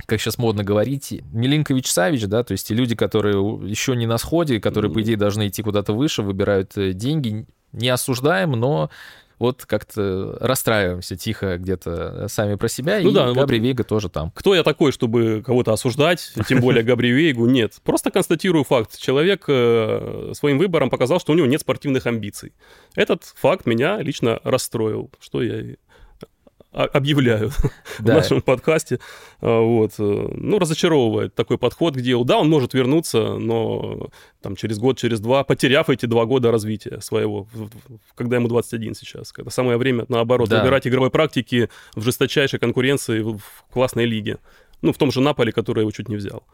[0.06, 3.34] как сейчас модно говорить, Милинкович Савич, да, то есть люди, которые
[3.68, 7.88] еще не на сходе, которые, по идее, должны идти куда-то выше, выбирают э, деньги, не
[7.88, 8.90] осуждаем, но
[9.38, 14.08] вот как-то расстраиваемся тихо где-то сами про себя, ну и да, Габри вот Вейга тоже
[14.08, 14.30] там.
[14.34, 17.46] Кто я такой, чтобы кого-то осуждать, тем более Габри Вейгу?
[17.46, 17.74] Нет.
[17.84, 18.98] Просто констатирую факт.
[18.98, 22.52] Человек э, своим выбором показал, что у него нет спортивных амбиций.
[22.94, 25.76] Этот факт меня лично расстроил, что я
[26.84, 27.50] объявляю
[27.98, 28.12] да.
[28.12, 29.00] в нашем подкасте.
[29.40, 29.92] А, вот.
[29.98, 32.24] Э, ну, разочаровывает такой подход к делу.
[32.24, 34.10] Да, он может вернуться, но
[34.42, 37.48] там через год, через два, потеряв эти два года развития своего,
[38.14, 39.32] когда ему 21 сейчас.
[39.32, 40.60] Когда самое время, наоборот, да.
[40.60, 43.40] выбирать игровой практики в жесточайшей конкуренции в
[43.72, 44.38] классной лиге.
[44.82, 46.44] Ну, в том же Наполе, который его чуть не взял.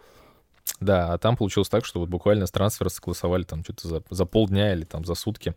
[0.80, 4.26] Да, а там получилось так, что вот буквально с трансфера согласовали там что-то за, за
[4.26, 5.54] полдня или там за сутки.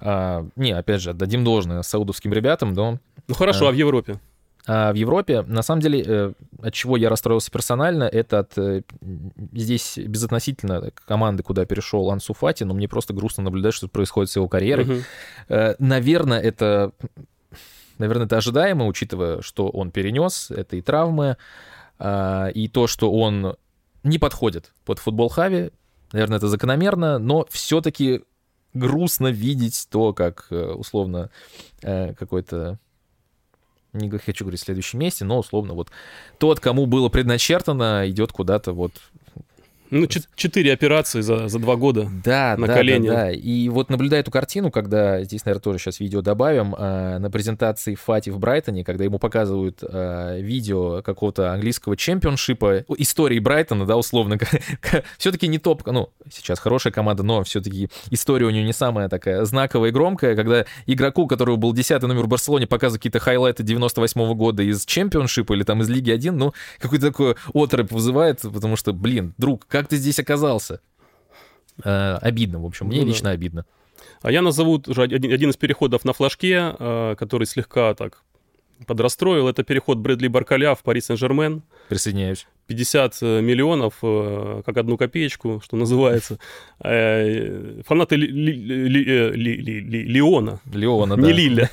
[0.00, 2.98] А, не, опять же, дадим должное саудовским ребятам, но...
[3.28, 4.20] Ну хорошо, а, а в Европе?
[4.66, 8.82] А в Европе, на самом деле, э, от чего я расстроился персонально, это от э,
[9.52, 14.36] здесь безотносительно команды, куда перешел Ансу Фати, но мне просто грустно наблюдать, что происходит с
[14.36, 14.84] его карьерой.
[14.84, 15.02] Угу.
[15.78, 16.92] Наверное, это
[17.98, 21.36] наверное, это ожидаемо, учитывая, что он перенес, это и травмы,
[21.98, 23.56] и то, что он
[24.02, 25.70] не подходит под футбол Хави,
[26.12, 28.22] наверное, это закономерно, но все-таки
[28.74, 31.30] грустно видеть то, как условно
[31.80, 32.78] какой-то
[33.96, 35.90] не хочу говорить в следующем месте, но условно вот
[36.38, 38.92] тот, кому было предначертано, идет куда-то вот
[39.90, 43.08] ну, четыре операции за, за два года да, на да, колени.
[43.08, 43.32] Да, да.
[43.32, 47.94] И вот наблюдая эту картину, когда, здесь, наверное, тоже сейчас видео добавим, э, на презентации
[47.94, 54.38] Фати в Брайтоне, когда ему показывают э, видео какого-то английского чемпионшипа, истории Брайтона, да, условно,
[55.18, 59.44] все-таки не топ, ну, сейчас хорошая команда, но все-таки история у нее не самая такая
[59.44, 63.62] знаковая и громкая, когда игроку, у которого был 10 номер в Барселоне, показывают какие-то хайлайты
[63.62, 68.40] 98 -го года из чемпионшипа или там из Лиги 1, ну, какой-то такой отрыв вызывает,
[68.40, 70.80] потому что, блин, друг, как ты здесь оказался?
[71.84, 73.30] Э, обидно, в общем, мне ну, лично да.
[73.32, 73.66] обидно.
[74.22, 78.22] А я назову уже один, один из переходов на флажке, э, который слегка так
[78.86, 79.48] подрастроил.
[79.48, 81.62] Это переход Брэдли Баркаля в Пари Сен-Жермен.
[81.90, 82.46] Присоединяюсь.
[82.68, 86.38] 50 э, миллионов, э, как одну копеечку, что называется.
[86.82, 89.30] Э, фанаты Леона.
[90.72, 91.22] Леона, да.
[91.22, 91.70] Не Лиля.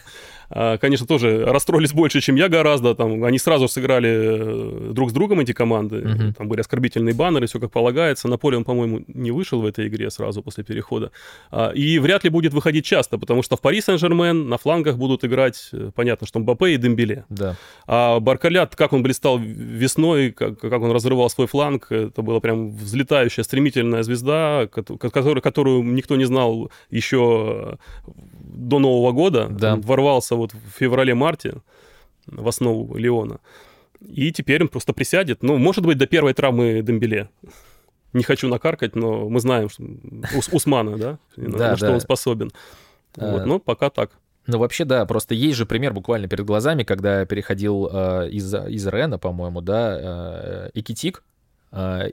[0.56, 2.94] А, конечно, тоже расстроились больше, чем я гораздо.
[2.94, 5.98] Там, они сразу сыграли э, друг с другом эти команды.
[5.98, 6.34] Угу.
[6.38, 8.28] Там были оскорбительные баннеры, все как полагается.
[8.28, 11.12] Наполеон, по-моему, не вышел в этой игре сразу после перехода.
[11.50, 15.26] А, и вряд ли будет выходить часто, потому что в Пари Сен-Жермен на флангах будут
[15.26, 17.26] играть, э, понятно, что Мбаппе и Дембеле.
[17.30, 17.56] Да.
[17.88, 22.70] А Баркалят, как он блистал весной, как, как он разрывал свой фланг, это была прям
[22.70, 27.80] взлетающая, стремительная звезда, которую, которую никто не знал еще
[28.54, 29.48] до Нового года.
[29.50, 29.76] Да.
[29.76, 31.56] Ворвался вот в феврале-марте
[32.28, 33.40] в основу Леона.
[34.00, 35.44] И теперь он просто присядет.
[35.44, 37.30] Ну, может быть, до первой травмы Дембеле.
[38.12, 39.84] Не хочу накаркать, но мы знаем, что
[40.38, 42.52] Ус Усмана, да, на что он способен.
[43.16, 43.46] Вот, а.
[43.46, 44.12] но пока так.
[44.46, 48.86] Ну, вообще, да, просто есть же пример буквально перед глазами, когда переходил э, из, из
[48.88, 51.33] Рена, по-моему, да, э, Экитик, а,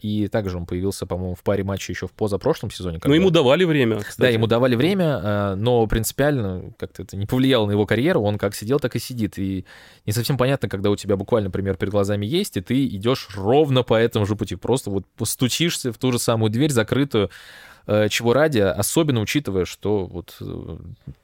[0.01, 2.99] и также он появился, по-моему, в паре матчей еще в позапрошлом сезоне.
[2.99, 3.09] Когда...
[3.09, 4.21] Ну, ему давали время, кстати.
[4.21, 8.23] Да, ему давали время, а, но принципиально как-то это не повлияло на его карьеру.
[8.23, 9.39] Он как сидел, так и сидит.
[9.39, 9.67] И
[10.07, 13.83] не совсем понятно, когда у тебя буквально пример перед глазами есть, и ты идешь ровно
[13.83, 14.57] по этому же пути.
[14.57, 17.31] Просто вот постучишься в ту же самую дверь закрытую,
[17.87, 20.77] чего ради, особенно учитывая, что вот э,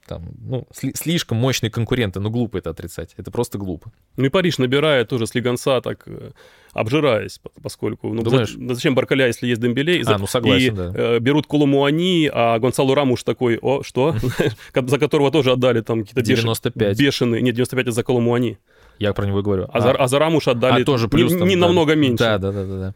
[0.06, 3.92] там, ну, слишком мощные конкуренты, ну, глупо это отрицать, это просто глупо.
[4.16, 6.30] Ну и Париж набирает тоже с Лиганса так э,
[6.72, 8.12] обжираясь, поскольку...
[8.12, 8.54] Ну, Думаешь?
[8.54, 10.02] За, зачем Баркаля, если есть Дембеле?
[10.06, 10.92] А, ну согласен, и, да.
[10.94, 14.14] э, берут Колумуани, а Гонсалу Рамуш такой, о, что?
[14.74, 16.98] За которого тоже отдали там какие-то 95.
[16.98, 17.42] бешеные...
[17.42, 18.58] Нет, 95 за Колумуани.
[18.98, 19.64] Я про него и говорю.
[19.64, 21.66] А, а, за, а за Рамуш отдали а тоже плюс, не, там, не да.
[21.66, 22.24] намного меньше.
[22.24, 22.94] Да, да, да, да, да.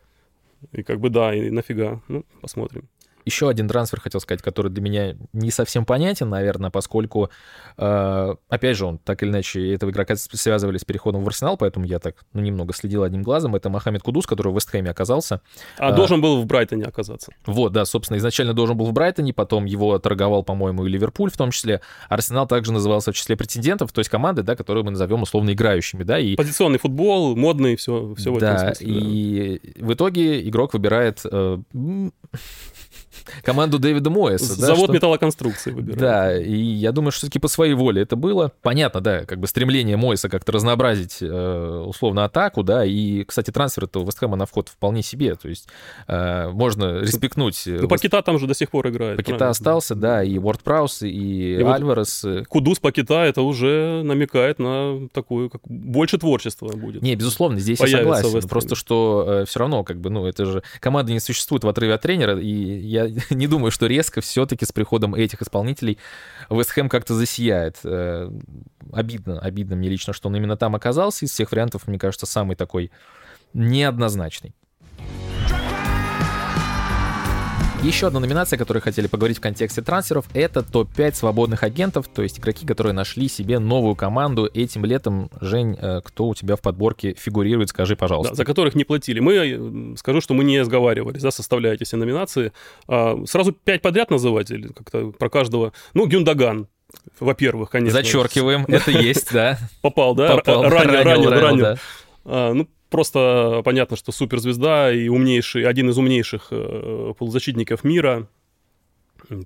[0.73, 2.01] И как бы да, и нафига.
[2.09, 2.89] Ну, посмотрим
[3.25, 7.31] еще один трансфер, хотел сказать, который для меня не совсем понятен, наверное, поскольку,
[7.77, 11.85] э, опять же, он так или иначе, этого игрока связывали с переходом в Арсенал, поэтому
[11.87, 13.55] я так ну, немного следил одним глазом.
[13.55, 15.41] Это Мохаммед Кудус, который в Вестхэме оказался.
[15.79, 17.33] А, а должен был в Брайтоне оказаться.
[17.47, 21.37] Вот, да, собственно, изначально должен был в Брайтоне, потом его торговал, по-моему, и Ливерпуль в
[21.37, 21.81] том числе.
[22.09, 26.03] Арсенал также назывался в числе претендентов, то есть команды, да, которые мы назовем условно играющими,
[26.03, 26.19] да.
[26.19, 26.37] И...
[26.37, 28.87] Позиционный футбол, модный, все, все в да, этом смысле.
[28.89, 29.87] И да.
[29.87, 31.59] в итоге игрок выбирает э,
[33.43, 34.55] команду Дэвида Моэса.
[34.55, 34.93] Завод да, что...
[34.93, 36.01] металлоконструкции выбирает.
[36.01, 38.53] Да, и я думаю, что все-таки по своей воле это было.
[38.63, 43.85] Понятно, да, как бы стремление Моэса как-то разнообразить э, условно атаку, да, и, кстати, трансфер
[43.85, 45.69] этого Вестхэма на вход вполне себе, то есть
[46.09, 47.63] э, можно респектнуть.
[47.67, 47.89] Ну, Вест...
[47.89, 49.17] Пакета там же до сих пор играет.
[49.17, 52.25] Пакета остался, да, и Уорд Праус, и, и Альварес.
[52.25, 57.03] Вот Кудус Пакета это уже намекает на такую, как больше творчества будет.
[57.03, 58.49] Не, безусловно, здесь я согласен.
[58.49, 61.95] Просто что э, все равно, как бы, ну, это же команда не существует в отрыве
[61.95, 63.00] от тренера, и я
[63.31, 65.99] не думаю, что резко все-таки с приходом этих исполнителей
[66.49, 67.79] Вестхэм как-то засияет.
[67.85, 68.31] Э,
[68.93, 71.25] обидно, обидно мне лично, что он именно там оказался.
[71.25, 72.91] Из всех вариантов, мне кажется, самый такой
[73.53, 74.55] неоднозначный.
[77.83, 82.21] Еще одна номинация, о которой хотели поговорить в контексте трансферов, это топ-5 свободных агентов, то
[82.21, 85.31] есть игроки, которые нашли себе новую команду этим летом.
[85.41, 88.33] Жень, э, кто у тебя в подборке фигурирует, скажи, пожалуйста.
[88.33, 89.21] Да, за которых не платили.
[89.21, 92.53] Мы, э, скажу, что мы не сговаривались, да, составляете все номинации.
[92.87, 95.73] А, сразу 5 подряд называть или как-то про каждого?
[95.95, 96.69] Ну, Гюндаган,
[97.19, 97.99] во-первых, конечно.
[97.99, 99.59] Зачеркиваем, это есть, да.
[99.81, 100.37] Попал, да?
[100.37, 101.67] Попал, ранил, ранил, ранил.
[102.27, 108.29] А, ну, Просто понятно, что суперзвезда и умнейший, один из умнейших э, полузащитников мира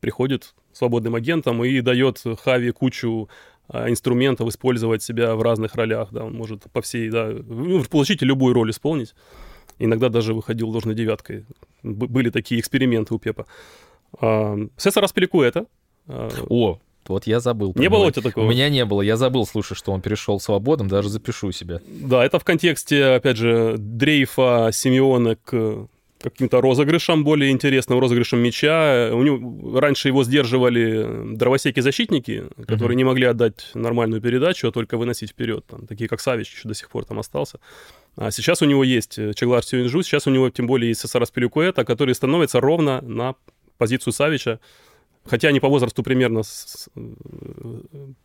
[0.00, 3.28] приходит свободным агентом и дает Хави кучу
[3.68, 6.08] э, инструментов использовать себя в разных ролях.
[6.10, 9.14] Да, он может по всей, да, ну, получите любую роль исполнить.
[9.78, 11.44] Иногда даже выходил ложной девяткой.
[11.82, 13.46] Были такие эксперименты у Пепа.
[14.20, 15.66] А, Сесар Аспиликуэта.
[16.06, 17.72] А, О, вот я забыл.
[17.76, 18.44] Не было у тебя такого?
[18.44, 19.02] У меня не было.
[19.02, 21.80] Я забыл, слушай, что он перешел свободным, даже запишу себе.
[21.86, 25.88] Да, это в контексте, опять же, дрейфа Симеона к
[26.24, 29.10] каким-то розыгрышам более интересным, розыгрышам мяча.
[29.12, 32.98] У него раньше его сдерживали дровосеки-защитники, которые uh-huh.
[32.98, 35.64] не могли отдать нормальную передачу, а только выносить вперед.
[35.66, 37.60] Там, такие как Савич еще до сих пор там остался.
[38.16, 41.84] А сейчас у него есть Чеглар Сюинджу, сейчас у него тем более есть Сесарас Пелюкуэта,
[41.84, 43.34] который становится ровно на
[43.76, 44.60] позицию Савича.
[45.26, 46.42] Хотя они по возрасту примерно...
[46.42, 46.88] С...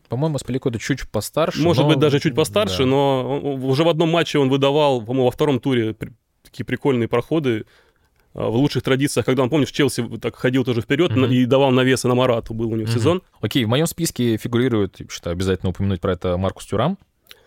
[0.08, 1.62] По-моему, Спаликода чуть постарше.
[1.62, 1.88] Может но...
[1.88, 2.86] быть, даже чуть постарше, да.
[2.86, 5.96] но он, уже в одном матче он выдавал, по-моему, во втором туре
[6.42, 7.64] такие прикольные проходы
[8.34, 11.32] а, в лучших традициях, когда он, помнишь, в Челси так ходил тоже вперед mm-hmm.
[11.32, 12.94] и давал навесы на Марату, был у него mm-hmm.
[12.94, 13.22] сезон.
[13.40, 16.98] Окей, в моем списке фигурирует, считаю, обязательно упомянуть про это Маркус Тюрам.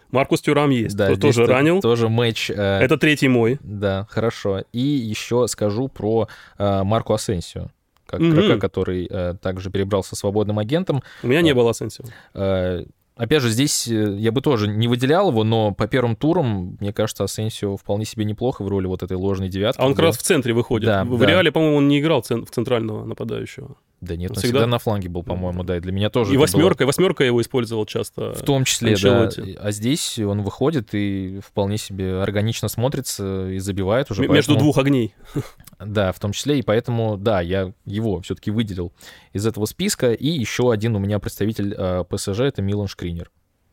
[0.10, 1.80] Маркус Тюрам есть, да, тоже ранил.
[1.82, 2.50] Тоже матч.
[2.50, 2.80] Э...
[2.82, 3.60] Это третий мой.
[3.64, 4.64] Да, хорошо.
[4.72, 6.28] И еще скажу про
[6.60, 7.70] э, Марку Асенсио
[8.14, 8.32] как mm-hmm.
[8.32, 11.02] игрока, который э, также перебрался свободным агентом.
[11.24, 12.06] У меня не э, было Асенсио.
[12.36, 16.78] Э, Опять же, здесь э, я бы тоже не выделял его, но по первым турам,
[16.80, 19.80] мне кажется, Асенсио вполне себе неплохо в роли вот этой ложной девятки.
[19.80, 20.88] А он как раз в центре выходит.
[20.88, 21.26] Да, в да.
[21.28, 23.76] Реале, по-моему, он не играл в центрального нападающего.
[24.04, 24.60] Да нет, он, всегда...
[24.60, 26.34] всегда на фланге был, по-моему, да, и для меня тоже.
[26.34, 26.84] И восьмерка, было...
[26.84, 28.34] и восьмерка его использовал часто.
[28.34, 29.54] В том числе, Анчелоти.
[29.54, 29.62] да.
[29.62, 34.24] А здесь он выходит и вполне себе органично смотрится и забивает уже.
[34.24, 34.36] М- поэтому...
[34.36, 35.16] Между двух огней.
[35.80, 38.94] Да, в том числе, и поэтому, да, я его все-таки выделил
[39.34, 40.14] из этого списка.
[40.14, 43.30] И еще один у меня представитель э, ПСЖ— это Милан Шкринер.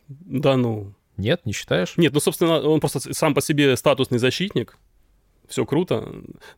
[0.08, 0.92] Да ну...
[1.16, 1.94] Нет, не считаешь?
[1.98, 4.76] Нет, ну, собственно, он просто сам по себе статусный защитник,
[5.50, 6.08] все круто,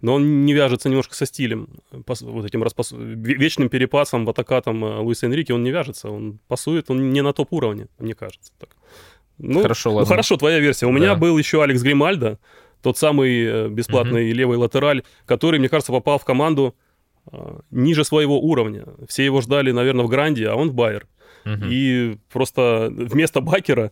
[0.00, 2.92] но он не вяжется немножко со стилем, вот этим распас...
[2.92, 7.88] вечным перепасом, атакатом э, Луиса Энрике он не вяжется, он пасует, он не на топ-уровне,
[7.98, 8.52] мне кажется.
[8.58, 8.70] Так.
[9.38, 10.06] Ну, хорошо, ну, ладно.
[10.06, 10.86] Ну, хорошо, твоя версия.
[10.86, 10.98] У да.
[10.98, 12.38] меня был еще Алекс Гримальдо,
[12.82, 14.36] тот самый э, бесплатный угу.
[14.36, 16.76] левый латераль, который, мне кажется, попал в команду
[17.30, 18.84] э, ниже своего уровня.
[19.08, 21.06] Все его ждали, наверное, в Гранде, а он в Байер.
[21.44, 21.64] Угу.
[21.64, 23.90] И просто вместо Бакера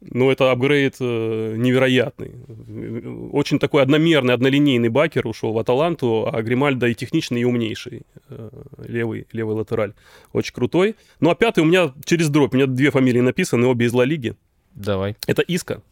[0.00, 2.32] ну, это апгрейд э, невероятный.
[3.32, 8.02] Очень такой одномерный, однолинейный бакер ушел в Аталанту, а Гримальдо и техничный, и умнейший.
[8.28, 8.50] Э,
[8.86, 9.94] левый, левый латераль.
[10.32, 10.96] Очень крутой.
[11.20, 12.52] Ну, а пятый у меня через дробь.
[12.52, 14.34] У меня две фамилии написаны, обе из Ла Лиги.
[14.74, 15.16] Давай.
[15.26, 15.82] Это Иска.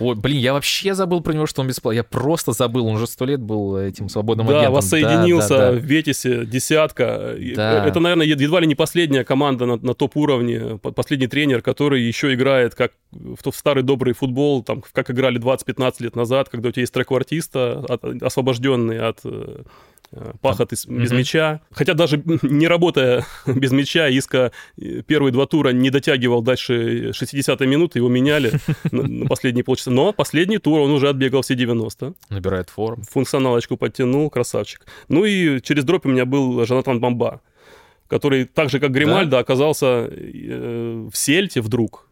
[0.00, 1.96] Ой, блин, я вообще забыл про него, что он бесплатный.
[1.96, 4.74] Я просто забыл, он уже сто лет был этим свободным да, агентом.
[4.74, 5.78] Воссоединился да, да, да.
[5.78, 7.36] в Ветисе, десятка.
[7.54, 7.86] Да.
[7.86, 12.74] Это, наверное, едва ли не последняя команда на, на топ-уровне, последний тренер, который еще играет
[12.74, 16.82] как в, в старый добрый футбол, там, как играли 20-15 лет назад, когда у тебя
[16.82, 17.84] есть трек-квартиста,
[18.22, 19.62] освобожденный от Э,
[20.40, 21.16] пахот из, без mm-hmm.
[21.16, 21.60] мяча.
[21.70, 27.66] Хотя даже не работая без мяча, Иска э, первые два тура не дотягивал дальше 60-й
[27.66, 28.52] минуты, его меняли
[28.90, 29.90] на, последние полчаса.
[29.90, 32.14] Но последний тур он уже отбегал все 90.
[32.30, 33.02] Набирает форму.
[33.10, 34.86] Функционалочку подтянул, красавчик.
[35.08, 37.40] Ну и через дроп у меня был Жанатан Бомба,
[38.08, 39.38] который так же, как Гримальдо, да?
[39.40, 42.05] оказался э, в Сельте вдруг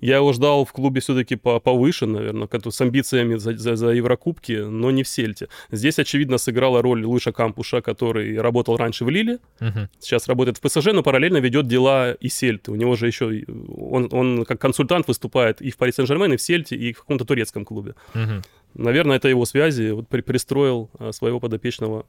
[0.00, 4.90] я его ждал в клубе все-таки повыше, наверное, с амбициями за, за, за Еврокубки, но
[4.90, 5.48] не в Сельте.
[5.70, 9.88] Здесь, очевидно, сыграла роль Луиша Кампуша, который работал раньше в Лиле, uh-huh.
[9.98, 12.72] сейчас работает в ПСЖ, но параллельно ведет дела и Сельты.
[12.72, 13.44] У него же еще...
[13.68, 17.24] Он, он как консультант выступает и в Пари Сен-Жермен, и в Сельте, и в каком-то
[17.24, 17.94] турецком клубе.
[18.14, 18.42] Uh-huh.
[18.74, 19.90] Наверное, это его связи.
[19.90, 22.06] Вот при, пристроил а, своего подопечного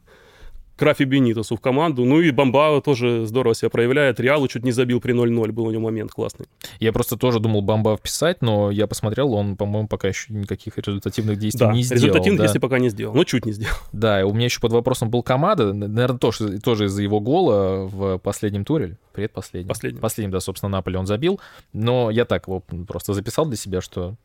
[0.76, 2.06] к Рафи Бенитосу в команду.
[2.06, 4.20] Ну и Бомбао тоже здорово себя проявляет.
[4.20, 6.48] Реалу чуть не забил при 0-0, был у него момент классный.
[6.80, 11.38] Я просто тоже думал Бомба вписать, но я посмотрел, он, по-моему, пока еще никаких результативных
[11.38, 12.02] действий да, не сделал.
[12.02, 12.44] результативных да.
[12.44, 13.76] действий пока не сделал, но чуть не сделал.
[13.92, 18.18] Да, у меня еще под вопросом был Камада, наверное, тоже, тоже из-за его гола в
[18.20, 19.70] последнем туре, предпоследнем.
[19.70, 20.02] Последнем.
[20.02, 21.40] Последнем, да, собственно, Наполе он забил.
[21.74, 24.16] Но я так его просто записал для себя, что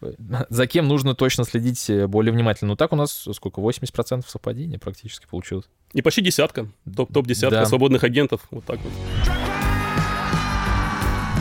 [0.48, 2.70] за кем нужно точно следить э, более внимательно.
[2.70, 5.66] Ну так у нас сколько, 80% совпадения практически получилось.
[5.92, 7.66] И почти десятка, топ-десятка да.
[7.66, 8.92] свободных агентов, вот так вот.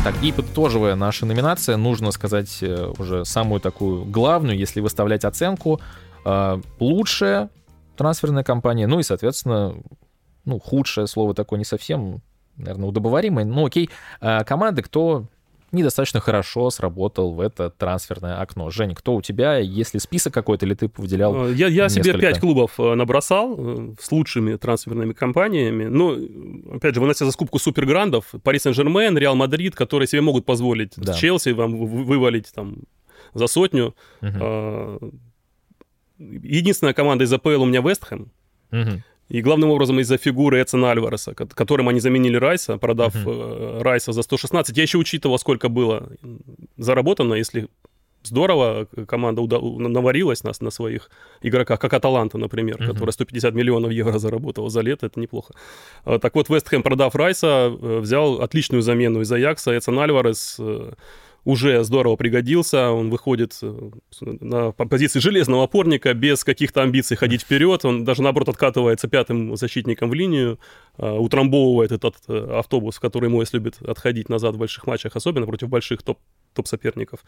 [0.04, 5.82] Так, и подытоживая наши номинации, нужно сказать э, уже самую такую главную, если выставлять оценку,
[6.26, 7.50] э, лучшая
[7.98, 9.76] трансферная компания, ну и, соответственно,
[10.46, 12.22] ну, худшее слово такое не совсем,
[12.56, 13.90] наверное, удобоваримое, ну окей,
[14.22, 15.28] команды, кто
[15.72, 18.70] недостаточно хорошо сработал в это трансферное окно.
[18.70, 19.58] Жень, кто у тебя?
[19.58, 23.56] Есть ли список какой-то, или ты выделял э, Я, я себе пять клубов э, набросал
[23.58, 25.86] э, с лучшими трансферными компаниями.
[25.86, 30.94] Ну, опять же, вынося за скупку суперграндов, Пари Сен-Жермен, Реал Мадрид, которые себе могут позволить
[30.98, 31.14] да.
[31.14, 32.78] Челси вам вывалить там
[33.34, 33.96] за сотню.
[34.22, 35.14] Угу.
[36.20, 38.32] Единственная команда из АПЛ у меня Вестхэм.
[38.72, 39.04] Угу.
[39.30, 43.82] И главным образом из-за фигуры Эдсона Альвареса, которым они заменили Райса, продав uh-huh.
[43.82, 44.76] Райса за 116.
[44.76, 46.10] Я еще учитывал, сколько было
[46.78, 47.68] заработано, если
[48.24, 51.10] здорово команда уда- наварилась нас на своих
[51.42, 52.88] игроках, как Аталанта, например, uh-huh.
[52.88, 55.54] которая 150 миллионов евро заработала за лето, это неплохо.
[56.06, 60.94] А, так вот, Вестхэм, продав Райса, э, взял отличную замену из Аякса, Эдсон Альварес э,
[61.50, 62.92] уже здорово пригодился.
[62.92, 67.84] Он выходит э, на позиции железного опорника без каких-то амбиций ходить вперед.
[67.86, 70.60] Он даже, наоборот, откатывается пятым защитником в линию,
[70.98, 75.48] э, утрамбовывает этот э, автобус, в который Мойс любит отходить назад в больших матчах, особенно
[75.48, 76.20] против больших топ-
[76.54, 77.22] топ-соперников.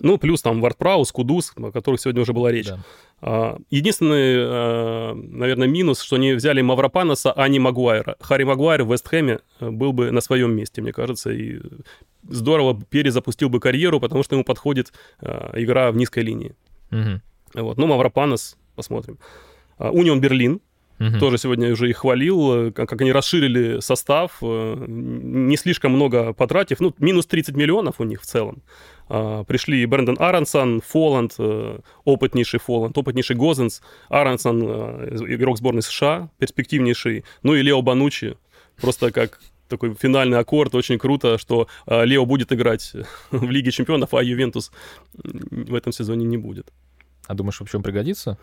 [0.00, 2.66] Ну, плюс там Вардпраус, Кудус, о которых сегодня уже была речь.
[2.66, 2.78] Да.
[3.20, 8.16] А, единственный, наверное, минус, что они взяли Мавропаноса, а не Магуайра.
[8.20, 11.60] Харри Магуайр в Вестхэме был бы на своем месте, мне кажется, и
[12.28, 16.54] здорово перезапустил бы карьеру, потому что ему подходит а, игра в низкой линии.
[16.90, 17.62] Угу.
[17.62, 17.78] Вот.
[17.78, 19.18] Ну, Мавропанос, посмотрим.
[19.78, 20.60] Унион Берлин,
[21.00, 21.20] Угу.
[21.20, 26.92] Тоже сегодня уже их хвалил, как, как они расширили состав, не слишком много потратив, ну,
[26.98, 28.62] минус 30 миллионов у них в целом.
[29.08, 36.30] А, пришли Брэндон Аронсон, Фоланд, э, опытнейший Фоланд, опытнейший Гозенс, Аронсон, э, игрок сборной США,
[36.38, 38.36] перспективнейший, ну и Лео Банучи,
[38.80, 42.92] просто как такой финальный аккорд, очень круто, что э, Лео будет играть
[43.30, 44.72] в Лиге Чемпионов, а Ювентус
[45.14, 46.72] в этом сезоне не будет.
[47.28, 48.38] А думаешь, вообще он пригодится?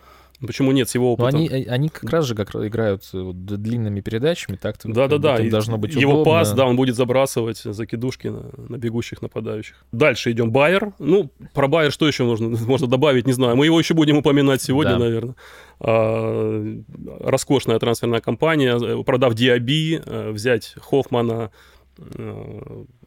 [0.46, 1.32] Почему нет с его опытом?
[1.32, 5.40] Ну, они, э, они как раз же как играют э, вот, длинными передачами, так Да-да-да.
[5.50, 6.32] должно быть Его удобно.
[6.32, 9.76] пас, да, он будет забрасывать закидушки на, на бегущих нападающих.
[9.92, 10.94] Дальше идем Байер.
[11.00, 13.56] Ну, про Байер что еще нужно, можно добавить, не знаю.
[13.56, 15.00] Мы его еще будем упоминать сегодня, да.
[15.00, 15.36] наверное.
[15.80, 16.82] А,
[17.22, 19.04] роскошная трансферная кампания.
[19.04, 21.50] Продав Диаби, э, взять Хоффмана,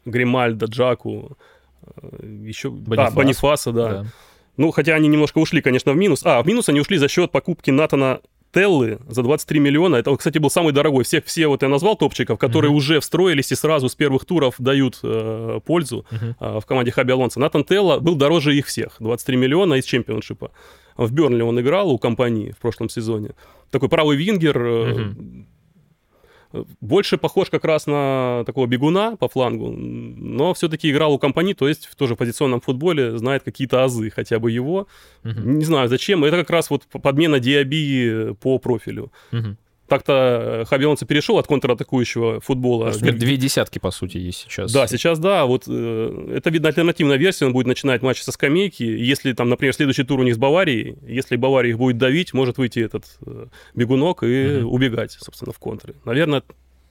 [0.05, 1.39] Гримальда, Джаку,
[2.23, 2.71] еще...
[2.71, 3.11] Бонифас.
[3.13, 3.89] Да, Бонифаса, да.
[3.89, 4.07] да.
[4.59, 6.21] Ну, хотя они немножко ушли, конечно, в минус.
[6.25, 8.21] А, в минус они ушли за счет покупки Натана
[8.53, 9.97] Теллы за 23 миллиона.
[9.97, 11.05] Это, кстати, был самый дорогой.
[11.05, 12.77] Все, все вот я назвал топчиков, которые mm-hmm.
[12.77, 16.35] уже встроились и сразу с первых туров дают э, пользу mm-hmm.
[16.41, 17.41] э, в команде Хаби Алонсо.
[17.41, 18.97] Натан Телла был дороже их всех.
[19.01, 20.51] 23 миллиона из чемпионшипа.
[20.97, 23.31] В Бернли он играл у компании в прошлом сезоне.
[23.71, 25.45] Такой правый вингер, mm-hmm
[26.81, 31.69] больше похож как раз на такого бегуна по флангу, но все-таки играл у компании, то
[31.69, 34.87] есть в тоже позиционном футболе знает какие-то азы, хотя бы его.
[35.25, 35.41] Угу.
[35.41, 36.25] Не знаю зачем.
[36.25, 39.13] Это как раз вот подмена Диаби по профилю.
[39.33, 39.57] Угу.
[39.89, 42.93] Так-то Хаби Алонсо перешел от контратакующего футбола.
[42.93, 44.73] Теперь две десятки, по сути, есть сейчас.
[44.73, 45.47] Да, сейчас да.
[45.47, 47.47] Вот э, это, видно, альтернативная версия.
[47.47, 48.83] Он будет начинать матч со скамейки.
[48.83, 52.59] Если там, например, следующий тур у них с Баварией, если Бавария их будет давить, может
[52.59, 54.75] выйти этот э, бегунок и угу.
[54.75, 55.95] убегать, собственно, в контре.
[56.05, 56.43] Наверное,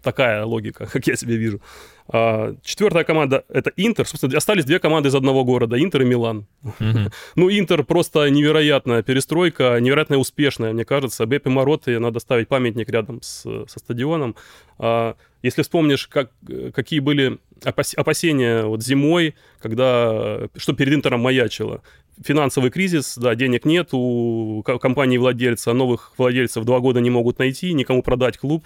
[0.07, 1.59] такая логика, как я себе вижу.
[2.07, 4.07] А, четвертая команда— это Интер.
[4.07, 6.45] Собственно, остались две команды из одного города— Интер и Милан.
[6.63, 7.13] Mm-hmm.
[7.35, 11.25] ну, Интер просто невероятная перестройка, невероятно успешная, мне кажется.
[11.25, 14.35] Беппи Мороты надо ставить памятник рядом с, со стадионом.
[14.79, 16.31] А, если вспомнишь, как,
[16.73, 21.81] какие были опасения вот зимой, когда что перед Интером маячило.
[22.23, 27.73] Финансовый кризис, да, денег нет у компании владельца, новых владельцев два года не могут найти,
[27.73, 28.65] никому продать клуб,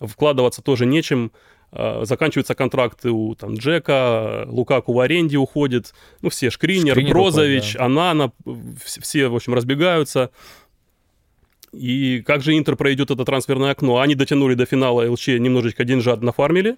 [0.00, 1.32] вкладываться тоже нечем.
[1.70, 5.92] А, заканчиваются контракты у там, Джека, Лукаку в аренде уходит,
[6.22, 7.84] ну, все, Шкринер, Шкринер Брозович, уходит, да.
[7.84, 8.32] Анана,
[8.86, 10.30] все, в общем, разбегаются.
[11.72, 14.00] И как же Интер пройдет это трансферное окно?
[14.00, 16.76] Они дотянули до финала ЛЧ, немножечко деньжат нафармили.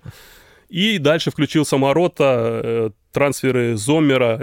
[0.71, 4.41] И дальше включился Марота, э, трансферы Зоммера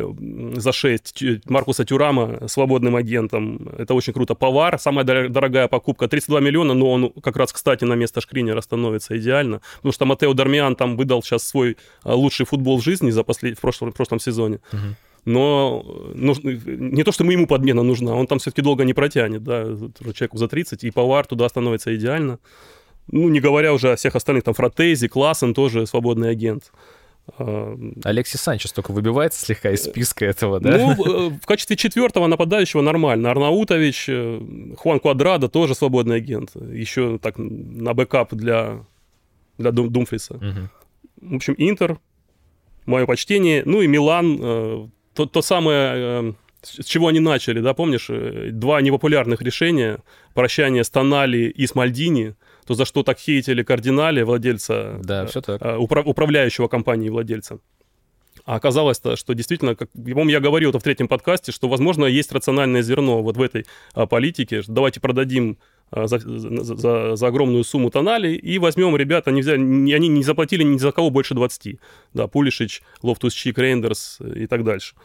[0.56, 3.70] за 6, Маркуса Тюрама свободным агентом.
[3.78, 4.36] Это очень круто.
[4.36, 9.18] Повар, самая дорогая покупка, 32 миллиона, но он как раз, кстати, на место Шкринера становится
[9.18, 9.62] идеально.
[9.78, 13.58] Потому что Матео Дармиан там выдал сейчас свой а, лучший футбол в жизни за послед...
[13.58, 14.60] в, прошлом, в прошлом сезоне.
[14.74, 14.96] Угу
[15.28, 15.84] но
[16.16, 19.66] нужно, не то, что мы ему подмена нужна, он там все-таки долго не протянет, да,
[20.14, 22.40] человеку за 30, и Повар туда становится идеально.
[23.12, 26.72] Ну, не говоря уже о всех остальных, там, Фротези, Классен тоже свободный агент.
[27.38, 30.78] А, Алексис Санчес только выбивается слегка из списка этого, да?
[30.78, 33.32] Ну, э, в качестве четвертого нападающего нормально.
[33.32, 34.42] Арнаутович, э,
[34.78, 36.52] Хуан Квадрадо тоже свободный агент.
[36.56, 38.86] Еще так на бэкап для,
[39.58, 40.36] для Думфриса.
[40.36, 41.32] Угу.
[41.34, 41.98] В общем, Интер,
[42.86, 43.64] мое почтение.
[43.66, 48.10] Ну и Милан, э, то, то самое, с чего они начали, да, помнишь?
[48.52, 50.00] Два непопулярных решения.
[50.34, 52.36] Прощание с Тонали и с Мальдини–
[52.68, 55.62] то за что так хейтили Кардинале, владельца, да, все так.
[55.62, 57.60] Э, Упра- управляющего компанией владельца.
[58.46, 62.06] А оказалось, -то, что действительно, как, по-моему, я говорил это в третьем подкасте, что, возможно,
[62.06, 64.62] есть рациональное зерно вот в этой а, политике.
[64.68, 65.58] Давайте продадим
[65.92, 70.64] а, за, за, за огромную сумму Тонали и возьмем ребят, они, взяли, они не заплатили
[70.64, 71.80] ни за кого больше 20.
[72.14, 74.96] Да, Пулишич, Лофтус Чик, Рейндерс и так дальше.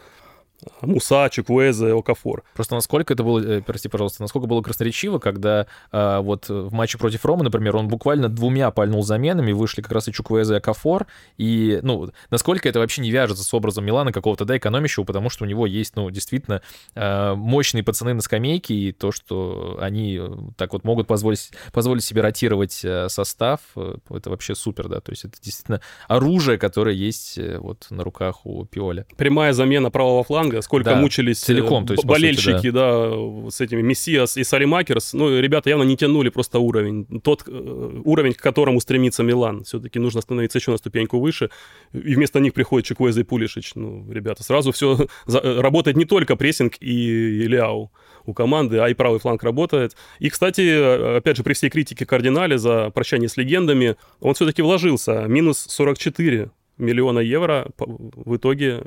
[0.81, 2.45] Муса, Чуквезе, Окафор.
[2.55, 6.99] Просто насколько это было, э, прости, пожалуйста, насколько было красноречиво, когда э, вот в матче
[6.99, 11.07] против Рома, например, он буквально двумя пальнул заменами, вышли как раз и Чуквезе, и Окафор,
[11.37, 15.45] и, ну, насколько это вообще не вяжется с образом Милана какого-то, да, экономящего, потому что
[15.45, 16.63] у него есть, ну, действительно
[16.95, 22.05] э, мощные пацаны на скамейке, и то, что они э, так вот могут позволить, позволить
[22.05, 27.39] себе ротировать э, состав, это вообще супер, да, то есть это действительно оружие, которое есть
[27.59, 29.07] вот на руках у Пиоля.
[29.17, 33.11] Прямая замена правого фланга фланга, сколько да, мучились э, целиком, то есть, болельщики, сути, да.
[33.11, 35.15] да, с этими Мессиас и Салимакерс.
[35.15, 37.07] Ну, ребята явно не тянули просто уровень.
[37.21, 39.65] Тот э, уровень, к которому стремится Милан.
[39.65, 41.51] Все-таки нужно становиться еще на ступеньку выше.
[41.93, 43.75] И вместо них приходит Чекуэза и Пулишич.
[43.75, 44.93] Ну, ребята, сразу все...
[45.33, 47.91] Э, работает не только прессинг и Ляу
[48.27, 49.97] у команды, а и правый фланг работает.
[50.21, 55.25] И, кстати, опять же, при всей критике кардинале за прощание с легендами, он все-таки вложился.
[55.27, 58.85] Минус 44 миллиона евро в итоге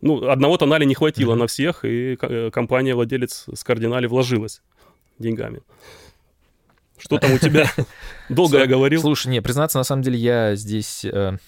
[0.00, 1.38] ну, одного тонали не хватило mm-hmm.
[1.38, 4.62] на всех, и э, компания, владелец с кардинале вложилась
[5.18, 5.62] деньгами.
[6.98, 7.66] Что там у тебя?
[8.28, 9.00] Долго я говорил.
[9.00, 11.04] Слушай, не, признаться, на самом деле я здесь...
[11.04, 11.38] Э,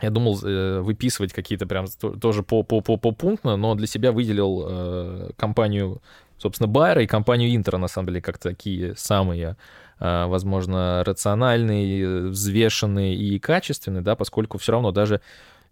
[0.00, 1.86] я думал э, выписывать какие-то прям
[2.20, 6.00] тоже по, по, по, по пунктно, но для себя выделил компанию,
[6.38, 9.56] собственно, Байера и компанию Интера, на самом деле, как такие самые
[10.00, 15.20] возможно, рациональный, взвешенный и качественный, да, поскольку все равно даже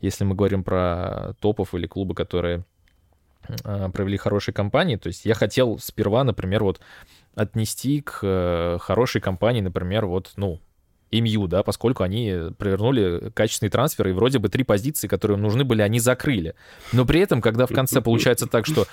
[0.01, 2.64] если мы говорим про топов или клубы, которые
[3.62, 6.80] провели хорошие кампании, то есть я хотел сперва, например, вот
[7.36, 10.59] отнести к э, хорошей компании, например, вот, ну,
[11.20, 15.64] МЮ, да, поскольку они провернули качественный трансфер, и вроде бы три позиции, которые им нужны
[15.64, 16.54] были, они закрыли.
[16.92, 18.86] Но при этом, когда в конце получается так, что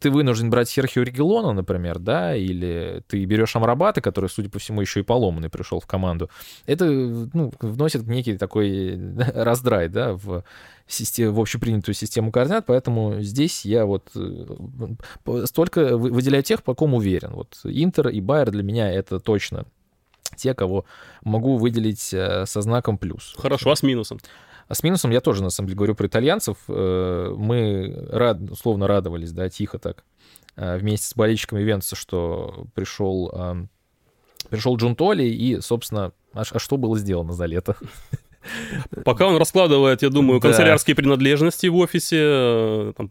[0.00, 4.80] ты вынужден брать Серхио Регелона, например, да, или ты берешь Амрабата, который, судя по всему,
[4.80, 6.30] еще и поломанный пришел в команду,
[6.66, 8.98] это ну, вносит некий такой
[9.34, 10.44] раздрай, да, в
[10.88, 16.94] систему, в общепринятую систему координат, поэтому здесь я вот э, столько выделяю тех, по ком
[16.94, 17.32] уверен.
[17.34, 19.66] Вот Интер и Байер для меня это точно
[20.36, 20.84] те, кого
[21.22, 23.34] могу выделить э, со знаком плюс.
[23.38, 24.18] Хорошо, а с минусом?
[24.68, 26.56] А с минусом я тоже, на самом деле, говорю про итальянцев.
[26.68, 30.04] Э, мы, рад, условно, радовались, да, тихо так,
[30.56, 33.32] э, вместе с болельщиками Венца, что пришел,
[34.50, 37.76] пришел Джун Толи, и, собственно, а, а что было сделано за лето?
[39.04, 41.02] Пока он раскладывает, я думаю, канцелярские да.
[41.02, 43.10] принадлежности в офисе, э, там,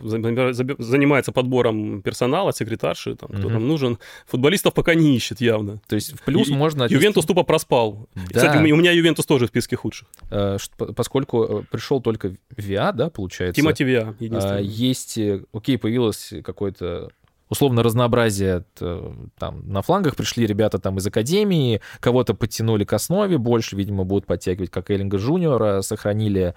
[0.80, 3.98] занимается подбором персонала, секретарши, там, кто там нужен.
[4.28, 5.82] Футболистов пока не ищет явно.
[5.88, 6.88] То есть в плюс и, можно...
[6.90, 8.08] Ювентус тупо проспал.
[8.16, 8.22] Да.
[8.34, 10.08] Кстати, у меня Ювентус тоже в списке худших.
[10.30, 10.58] Э,
[10.96, 13.60] поскольку э, пришел только Виа, да, получается?
[13.62, 14.62] Тимати Виа, единственное.
[14.62, 15.20] Есть,
[15.54, 17.10] окей, появилось какое-то
[17.50, 23.38] условно разнообразие э, там на флангах пришли ребята там из академии, кого-то подтянули к основе
[23.38, 26.54] больше, видимо, будут подтягивать как Эллинга Джуниора, сохранили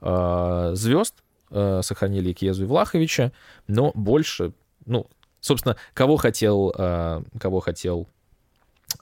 [0.00, 1.14] э, звезд,
[1.50, 3.32] э, сохранили Киезу и Влаховича,
[3.66, 4.52] но больше,
[4.86, 5.06] ну,
[5.40, 8.08] собственно, кого хотел, э, кого хотел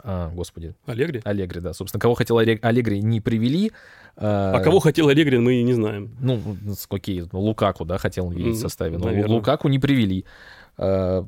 [0.04, 0.74] а, господи.
[0.86, 1.20] Аллегри?
[1.24, 1.72] Аллегри, да.
[1.72, 3.72] Собственно, кого хотел Аллегри, не привели.
[4.16, 6.14] А, а кого хотел Аллегри, мы не знаем.
[6.20, 6.40] Ну,
[6.90, 9.36] окей, ну, Лукаку, да, хотел видеть в составе, но Наверное.
[9.36, 10.24] Лукаку не привели.
[10.76, 11.26] А,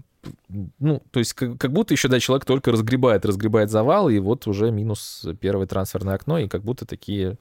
[0.78, 4.46] ну, то есть как, как будто еще, да, человек только разгребает, разгребает завал, и вот
[4.46, 7.36] уже минус первое трансферное окно, и как будто такие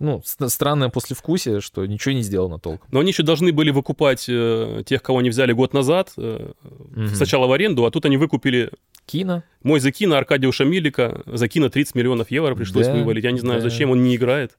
[0.00, 2.86] ну, странное послевкусие, что ничего не сделано толком.
[2.90, 7.06] Но они еще должны были выкупать э, тех, кого они взяли год назад, э, угу.
[7.08, 8.70] сначала в аренду, а тут они выкупили...
[9.06, 9.44] Кина.
[9.62, 11.22] Мой за Кина, Аркадиуша Милика.
[11.26, 13.22] За Кина 30 миллионов евро пришлось да, вывалить.
[13.22, 13.68] Я не знаю, да.
[13.68, 14.56] зачем он не играет.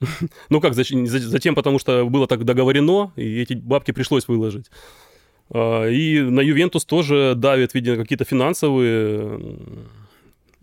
[0.50, 1.06] ну как, зачем?
[1.06, 4.66] Затем, потому что было так договорено, и эти бабки пришлось выложить.
[5.50, 9.58] А, и на Ювентус тоже давят, видимо, какие-то финансовые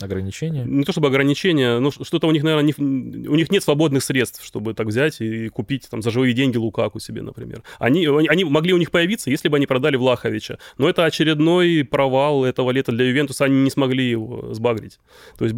[0.02, 0.66] Ограничения?
[0.66, 4.44] Не то чтобы ограничения, но что-то у них, наверное, не, у них нет свободных средств,
[4.44, 7.64] чтобы так взять и купить там за живые деньги Лукаку себе, например.
[7.80, 10.58] Они, они могли у них появиться, если бы они продали Влаховича.
[10.78, 15.00] Но это очередной провал этого лета для Ювентуса, они не смогли его сбагрить.
[15.38, 15.56] То есть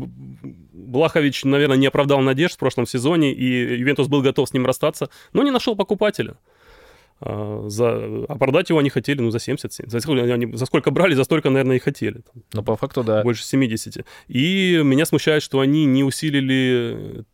[0.72, 5.10] Влахович, наверное, не оправдал надежд в прошлом сезоне, и Ювентус был готов с ним расстаться,
[5.34, 6.38] но не нашел покупателя.
[7.20, 9.90] А, за, а продать его они хотели, ну, за 70.
[9.90, 12.22] За сколько, они, за сколько брали, за столько, наверное, и хотели.
[12.22, 13.24] Там, ну, по факту, да.
[13.24, 14.06] Больше 70.
[14.28, 17.26] И меня смущает, что они не усилили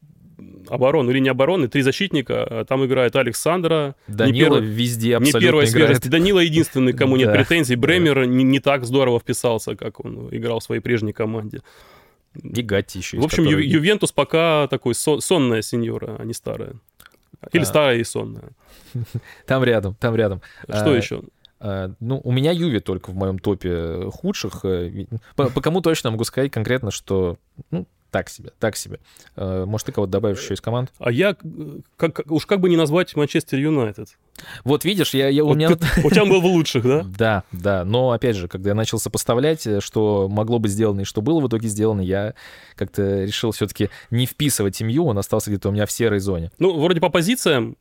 [0.67, 3.95] оборону, или не обороны, три защитника, а там играет Александра.
[4.07, 4.65] Данила не перв...
[4.65, 5.87] везде абсолютно Не первая играет.
[5.87, 6.09] свежесть.
[6.09, 7.75] Данила единственный, кому нет претензий.
[7.75, 11.61] Бремер не, не так здорово вписался, как он играл в своей прежней команде.
[12.41, 13.19] И Гатти еще.
[13.19, 13.67] В общем, который...
[13.67, 16.73] Ювентус пока такой сонная сеньора, а не старая.
[17.51, 17.65] Или а...
[17.65, 18.49] старая и сонная.
[19.47, 20.41] Там рядом, там рядом.
[20.65, 21.23] Что а, еще?
[21.59, 24.65] А, ну, у меня Юви только в моем топе худших.
[24.65, 27.37] Э, по, по кому точно могу сказать конкретно, что
[27.71, 28.99] ну, так себе, так себе.
[29.35, 30.93] А, может, ты кого-то добавишь еще из команд?
[30.99, 31.35] А я,
[31.97, 34.07] как, уж как бы не назвать Манчестер Юнайтед.
[34.63, 35.69] Вот видишь, я, я у меня...
[36.03, 37.05] У тебя был в лучших, да?
[37.17, 37.83] Да, да.
[37.83, 41.39] Но, опять же, когда я начал сопоставлять, э, что могло быть сделано и что было
[41.39, 42.35] в итоге сделано, я
[42.75, 46.51] как-то решил все-таки не вписывать семью, он остался где-то у меня в серой зоне.
[46.59, 47.77] Ну, вроде по позициям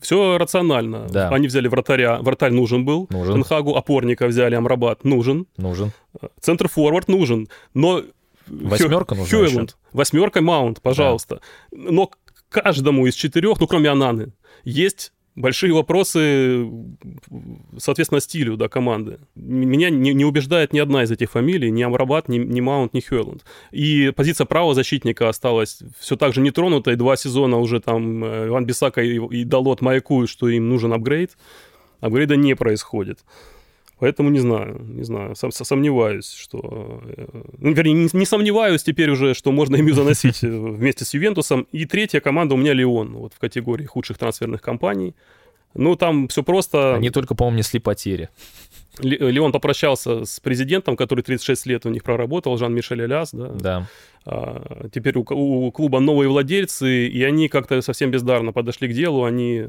[0.00, 1.08] все рационально.
[1.10, 1.30] Да.
[1.30, 3.08] Они взяли вратаря, вратарь нужен был.
[3.10, 3.34] Нужен.
[3.34, 5.46] Тенхагу опорника взяли, Амрабат нужен.
[5.56, 5.90] Нужен.
[6.40, 7.48] Центр форвард нужен.
[7.74, 8.02] Но
[8.46, 9.76] Восьмерка нужна Хьюэланд.
[9.92, 11.40] Восьмерка Маунт, пожалуйста.
[11.70, 11.78] Да.
[11.90, 12.10] Но
[12.48, 14.32] каждому из четырех, ну кроме Ананы,
[14.64, 16.68] есть большие вопросы,
[17.78, 19.18] соответственно, стилю да, команды.
[19.34, 23.00] Меня не, не убеждает ни одна из этих фамилий, ни Амрабат, ни, ни Маунт, ни
[23.00, 23.44] Хёрланд.
[23.70, 26.96] И позиция правого защитника осталась все так же нетронутой.
[26.96, 31.36] Два сезона уже там э, Иван Бисака и, и Далот маякуют, что им нужен апгрейд.
[32.00, 33.20] Апгрейда не происходит.
[34.02, 37.00] Поэтому не знаю, не знаю, сом, сомневаюсь, что...
[37.04, 37.24] Э,
[37.58, 41.68] ну, вернее, не, не сомневаюсь теперь уже, что можно ими заносить э, вместе с Ювентусом.
[41.70, 45.14] И третья команда у меня Леон, вот в категории худших трансферных компаний.
[45.74, 46.96] Ну, там все просто...
[46.96, 48.28] Они только, по-моему, несли потери.
[48.98, 53.50] Леон попрощался с президентом, который 36 лет у них проработал, Жан-Мишель Аляс, да?
[53.50, 53.88] Да.
[54.26, 59.22] А, теперь у, у клуба новые владельцы, и они как-то совсем бездарно подошли к делу,
[59.22, 59.68] они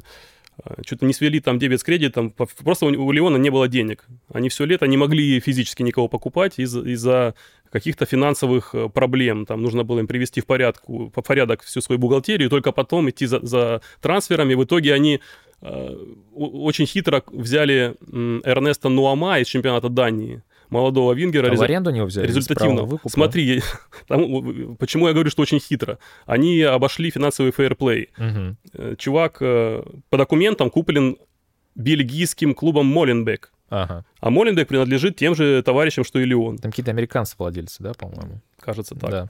[0.85, 4.05] что-то не свели там дебет с кредитом, просто у, Леона не было денег.
[4.31, 7.05] Они все лето не могли физически никого покупать из-за, из
[7.73, 9.45] каких-то финансовых э, проблем.
[9.45, 13.25] Там нужно было им привести в, порядку, в порядок всю свою бухгалтерию, только потом идти
[13.25, 14.53] за, за трансферами.
[14.53, 15.19] В итоге они
[15.61, 15.97] э,
[16.35, 20.43] очень хитро взяли э, Эрнеста Нуама из чемпионата Дании
[20.73, 21.51] молодого Вингера.
[21.51, 22.27] А в аренду него взяли?
[22.27, 22.83] Результативно.
[22.83, 23.09] Выкупа?
[23.09, 23.61] Смотри,
[24.07, 25.99] там, почему я говорю, что очень хитро.
[26.25, 28.09] Они обошли финансовый фейерплей.
[28.17, 28.95] Угу.
[28.97, 31.17] Чувак э, по документам куплен
[31.75, 33.51] бельгийским клубом Моленбек.
[33.69, 34.05] Ага.
[34.19, 36.57] А Моленбек принадлежит тем же товарищам, что и Леон.
[36.57, 38.41] Там какие-то американцы владельцы, да, по-моему?
[38.59, 39.09] Кажется так.
[39.09, 39.29] Да.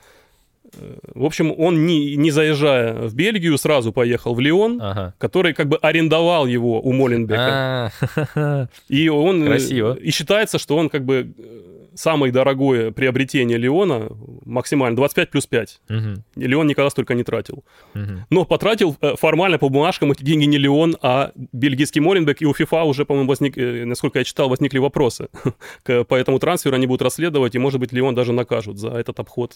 [0.77, 5.13] Э, в общем, он, не, не заезжая в Бельгию, сразу поехал в Лион, ага.
[5.17, 7.91] который как бы арендовал его у Моленбека.
[8.35, 8.67] А.
[8.89, 9.45] И он...
[9.45, 9.93] Красиво.
[9.95, 11.33] И считается, что он как бы
[11.95, 14.09] самое дорогое приобретение Леона
[14.45, 15.81] максимально 25 плюс 5.
[15.89, 15.97] Угу.
[16.35, 17.63] Леон никогда столько не тратил.
[17.95, 18.25] Угу.
[18.29, 22.41] Но потратил э, формально по бумажкам эти деньги не Леон, а бельгийский Моленбек.
[22.41, 25.29] И у ФИФА уже, по-моему, возник, э, насколько я читал, возникли вопросы.
[25.83, 29.55] по этому трансферу они будут расследовать, и, может быть, Леон даже накажут за этот обход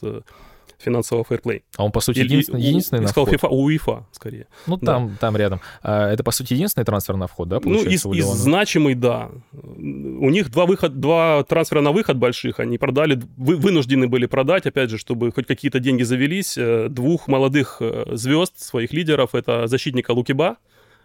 [0.77, 1.63] финансового фэрплей.
[1.75, 3.29] А он, по сути, единственный, единственный на вход?
[3.29, 4.47] FIFA, у УЕФА, скорее.
[4.67, 5.15] Ну, там, да.
[5.19, 5.61] там рядом.
[5.81, 9.29] А это, по сути, единственный трансфер на вход, да, Ну, из, из значимый, да.
[9.53, 12.59] У них два, выход, два трансфера на выход больших.
[12.59, 17.27] Они продали, вы, вынуждены были продать, опять же, чтобы хоть какие-то деньги завелись, э, двух
[17.27, 19.35] молодых э, звезд, своих лидеров.
[19.35, 20.57] Это защитника Лукиба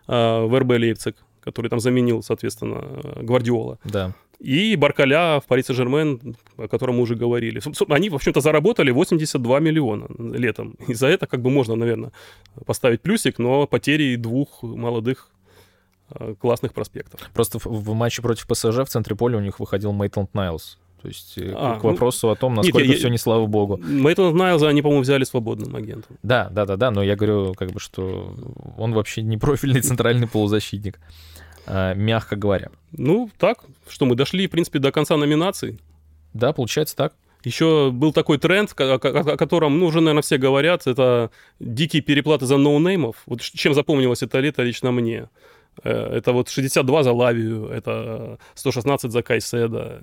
[0.09, 2.83] э, в РБ Лейпциг, который там заменил, соответственно,
[3.23, 3.79] Гвардиола.
[3.85, 4.12] Да
[4.43, 7.61] и Баркаля в Пари Сен-Жермен, о котором мы уже говорили.
[7.89, 10.75] Они, в общем-то, заработали 82 миллиона летом.
[10.89, 12.11] И за это, как бы, можно, наверное,
[12.66, 15.31] поставить плюсик, но потери двух молодых
[16.11, 17.20] э, классных проспектов.
[17.33, 20.79] Просто в, в матче против ПСЖ в центре поля у них выходил Мейтланд Найлс.
[21.03, 23.47] То есть э, а, к вопросу ну, о том, насколько нет, я, все не слава
[23.47, 23.77] богу.
[23.77, 26.17] Мейтона Найлза они, по-моему, взяли свободным агентом.
[26.23, 28.37] Да, да, да, да, но я говорю, как бы, что
[28.79, 31.01] он вообще не профильный центральный полузащитник.
[31.67, 32.71] Э, мягко говоря.
[32.93, 35.81] Ну, так, что мы дошли, в принципе, до конца номинаций.
[36.35, 37.15] Да, получается так.
[37.45, 38.99] Еще был такой тренд, о
[39.37, 43.17] котором, ну, уже, наверное, все говорят, это дикие переплаты за ноунеймов.
[43.27, 45.29] Вот чем запомнилось это лето лично мне.
[45.83, 50.03] Э, это вот 62 за Лавию, это 116 за Кайседа,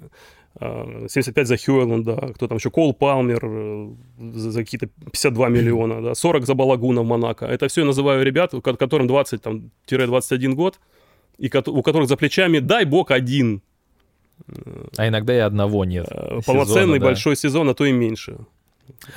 [0.60, 6.46] 75 э, за Хьюэлленда, кто там еще, Кол Палмер за какие-то 52 миллиона, да, 40
[6.46, 7.46] за Балагуна в Монако.
[7.46, 10.80] Это все я называю ребят, которым 20-21 год,
[11.38, 13.62] и у которых за плечами, дай бог, один.
[14.98, 16.08] А иногда и одного нет.
[16.10, 17.06] Э, полноценный сезона, да.
[17.06, 18.38] большой сезон, а то и меньше.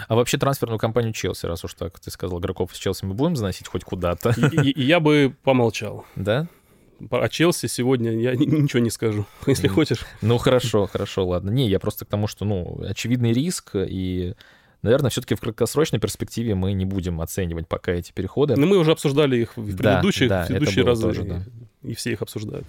[0.08, 3.36] А вообще трансферную компанию Челси, раз уж так ты сказал, игроков из Челси мы будем
[3.36, 4.34] заносить хоть куда-то?
[4.36, 6.04] И, и, и я бы помолчал.
[6.14, 6.46] Да?
[7.10, 10.04] О Челси сегодня я ничего не скажу, если хочешь.
[10.20, 11.50] Ну хорошо, хорошо, ладно.
[11.50, 14.34] Не, я просто к тому, что, ну, очевидный риск и
[14.82, 18.56] наверное, все-таки в краткосрочной перспективе мы не будем оценивать пока эти переходы.
[18.56, 21.02] Но мы уже обсуждали их в предыдущих, да, да, предыдущие разы.
[21.02, 21.42] Тоже, да
[21.82, 22.66] и все их обсуждают.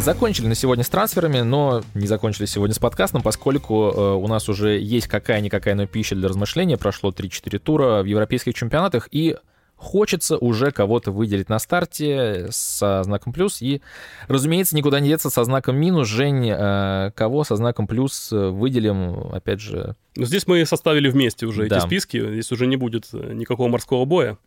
[0.00, 4.50] Закончили на сегодня с трансферами, но не закончили сегодня с подкастом, поскольку э, у нас
[4.50, 6.76] уже есть какая-никакая, но пища для размышления.
[6.76, 9.36] Прошло 3-4 тура в европейских чемпионатах, и
[9.76, 13.60] хочется уже кого-то выделить на старте со знаком плюс.
[13.62, 13.82] И,
[14.28, 16.08] разумеется, никуда не деться со знаком минус.
[16.08, 19.96] Жень, э, кого со знаком плюс выделим, опять же...
[20.16, 21.76] Ну, здесь мы составили вместе уже да.
[21.76, 22.32] эти списки.
[22.32, 24.38] Здесь уже не будет никакого морского боя.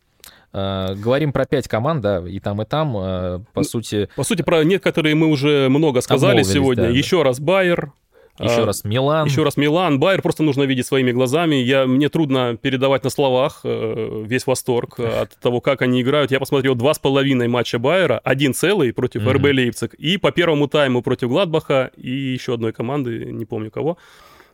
[0.54, 4.10] Э, говорим про пять команд, да, и там, и там, э, по сути...
[4.16, 6.84] По сути, про некоторые мы уже много сказали сегодня.
[6.86, 7.26] Да, Еще да.
[7.26, 7.92] раз Байер,
[8.40, 9.28] еще а, раз Милан.
[9.28, 10.00] Еще раз Милан.
[10.00, 11.56] Байер просто нужно видеть своими глазами.
[11.56, 16.32] Я, мне трудно передавать на словах э, весь восторг от того, как они играют.
[16.32, 18.20] Я посмотрел два с половиной матча Байера.
[18.24, 19.34] Один целый против mm-hmm.
[19.34, 19.94] РБ Лейпциг.
[19.96, 21.92] И по первому тайму против Гладбаха.
[21.98, 23.98] И еще одной команды, не помню кого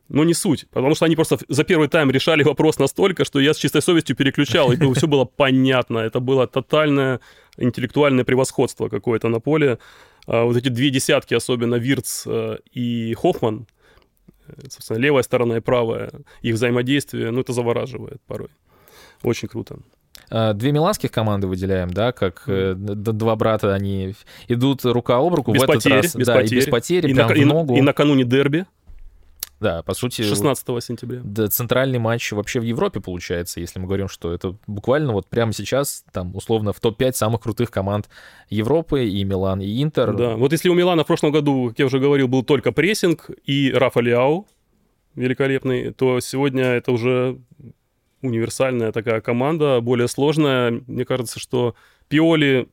[0.09, 3.53] но не суть, потому что они просто за первый тайм решали вопрос настолько, что я
[3.53, 5.99] с чистой совестью переключал, и все было понятно.
[5.99, 7.19] Это было тотальное
[7.57, 9.79] интеллектуальное превосходство какое-то на поле.
[10.25, 13.67] А вот эти две десятки, особенно Вирц э, и Хоффман,
[14.47, 16.11] э, собственно, левая сторона и правая,
[16.41, 18.49] их взаимодействие, ну, это завораживает порой.
[19.21, 19.79] Очень круто.
[20.29, 22.75] А, две миланских команды выделяем, да, как mm.
[22.75, 24.15] два брата, они
[24.47, 26.15] идут рука об руку без в этот потерь, раз.
[26.15, 26.53] Без да, потерь.
[26.53, 27.75] и без потери, и на, в ногу.
[27.75, 28.65] И, и накануне дерби.
[29.63, 30.21] Да, по сути...
[30.23, 31.21] 16 сентября.
[31.23, 35.53] Да, центральный матч вообще в Европе получается, если мы говорим, что это буквально вот прямо
[35.53, 38.09] сейчас, там, условно, в топ-5 самых крутых команд
[38.49, 40.13] Европы, и Милан, и Интер.
[40.13, 43.29] Да, вот если у Милана в прошлом году, как я уже говорил, был только прессинг
[43.45, 44.47] и Рафа Лиау
[45.15, 47.39] великолепный, то сегодня это уже
[48.21, 50.81] универсальная такая команда, более сложная.
[50.87, 51.75] Мне кажется, что
[52.13, 52.67] Пиоли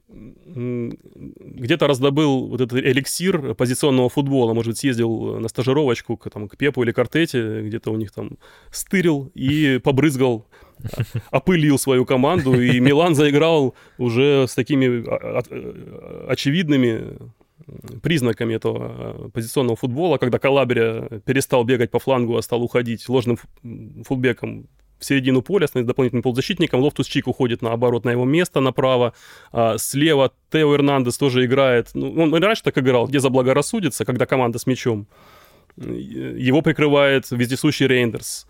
[0.44, 6.58] где-то раздобыл вот этот эликсир позиционного футбола, может быть, съездил на стажировочку к, там, к
[6.58, 8.32] Пепу или Картете, где-то у них там
[8.70, 10.46] стырил и побрызгал,
[11.30, 15.02] опылил свою команду, и Милан заиграл уже с такими
[16.30, 17.16] очевидными
[18.02, 23.38] признаками этого позиционного футбола, когда Калабрия перестал бегать по флангу, а стал уходить ложным
[24.04, 24.68] фулбеком
[25.00, 26.80] в середину поля, становится дополнительным полузащитником.
[26.80, 29.14] Лофтус Чик уходит наоборот на его место направо.
[29.52, 31.90] А слева Тео Эрнандес тоже играет.
[31.94, 35.06] Ну, он раньше так играл, где заблагорассудится, когда команда с мячом.
[35.76, 38.46] Его прикрывает вездесущий Рейндерс,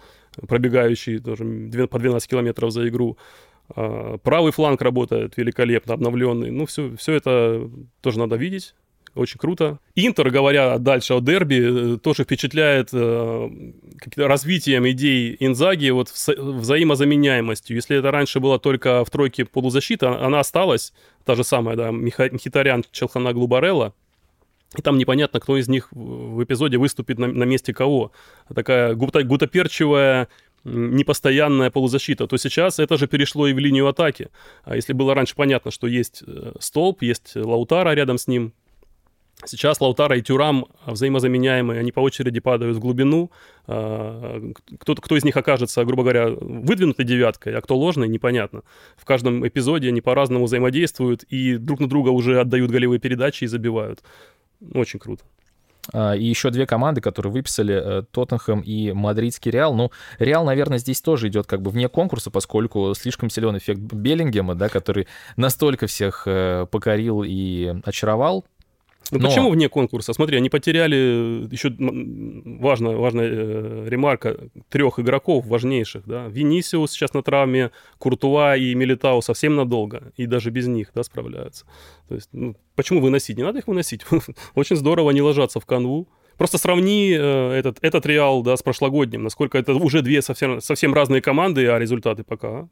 [0.49, 1.45] пробегающий тоже
[1.87, 3.17] по 12 километров за игру.
[3.75, 6.51] А, правый фланг работает великолепно, обновленный.
[6.51, 7.71] Ну, все, все это
[8.01, 8.75] тоже надо видеть.
[9.15, 9.81] Очень круто.
[9.97, 13.51] Интер, говоря дальше о дерби, э, тоже впечатляет э,
[14.17, 17.75] развитием идей Инзаги, вот взаимозаменяемостью.
[17.75, 20.93] Если это раньше было только в тройке полузащиты, а, она осталась,
[21.25, 23.95] та же самая, да, Мхитарян, Челхана, Глубарелла.
[24.79, 28.13] И там непонятно, кто из них в эпизоде выступит на, на месте кого.
[28.55, 30.29] Такая гута, гутоперчивая
[30.63, 34.29] непостоянная полузащита, то сейчас это же перешло и в линию атаки.
[34.63, 38.53] А если было раньше понятно, что есть э, столб, есть Лаутара рядом с ним,
[39.47, 43.31] Сейчас Лаутара и Тюрам взаимозаменяемые, они по очереди падают в глубину.
[43.67, 44.41] А,
[44.79, 48.63] кто, кто из них окажется, грубо говоря, выдвинутой девяткой, а кто ложный, непонятно.
[48.97, 53.47] В каждом эпизоде они по-разному взаимодействуют и друг на друга уже отдают голевые передачи и
[53.47, 54.03] забивают.
[54.75, 55.25] Очень круто.
[55.93, 59.75] А, и еще две команды, которые выписали, э, Тоттенхэм и Мадридский Реал.
[59.75, 64.55] Ну, Реал, наверное, здесь тоже идет как бы вне конкурса, поскольку слишком силен эффект Беллингема,
[64.55, 68.45] да, который настолько всех э, покорил и очаровал,
[69.11, 69.29] ну Но...
[69.29, 70.13] почему вне конкурса?
[70.13, 74.37] Смотри, они потеряли еще важная, важная э, ремарка
[74.69, 76.27] трех игроков важнейших, да.
[76.29, 81.67] Винисиус сейчас на травме, Куртуа и Милитау совсем надолго, и даже без них, да, справляются.
[82.09, 83.37] То есть, ну, почему выносить?
[83.37, 84.03] Не надо их выносить.
[84.55, 86.09] Очень здорово не ложаться в канву.
[86.37, 90.95] Просто сравни э, этот, этот Реал, да, с прошлогодним, насколько это уже две совсем, совсем
[90.95, 92.69] разные команды, а результаты пока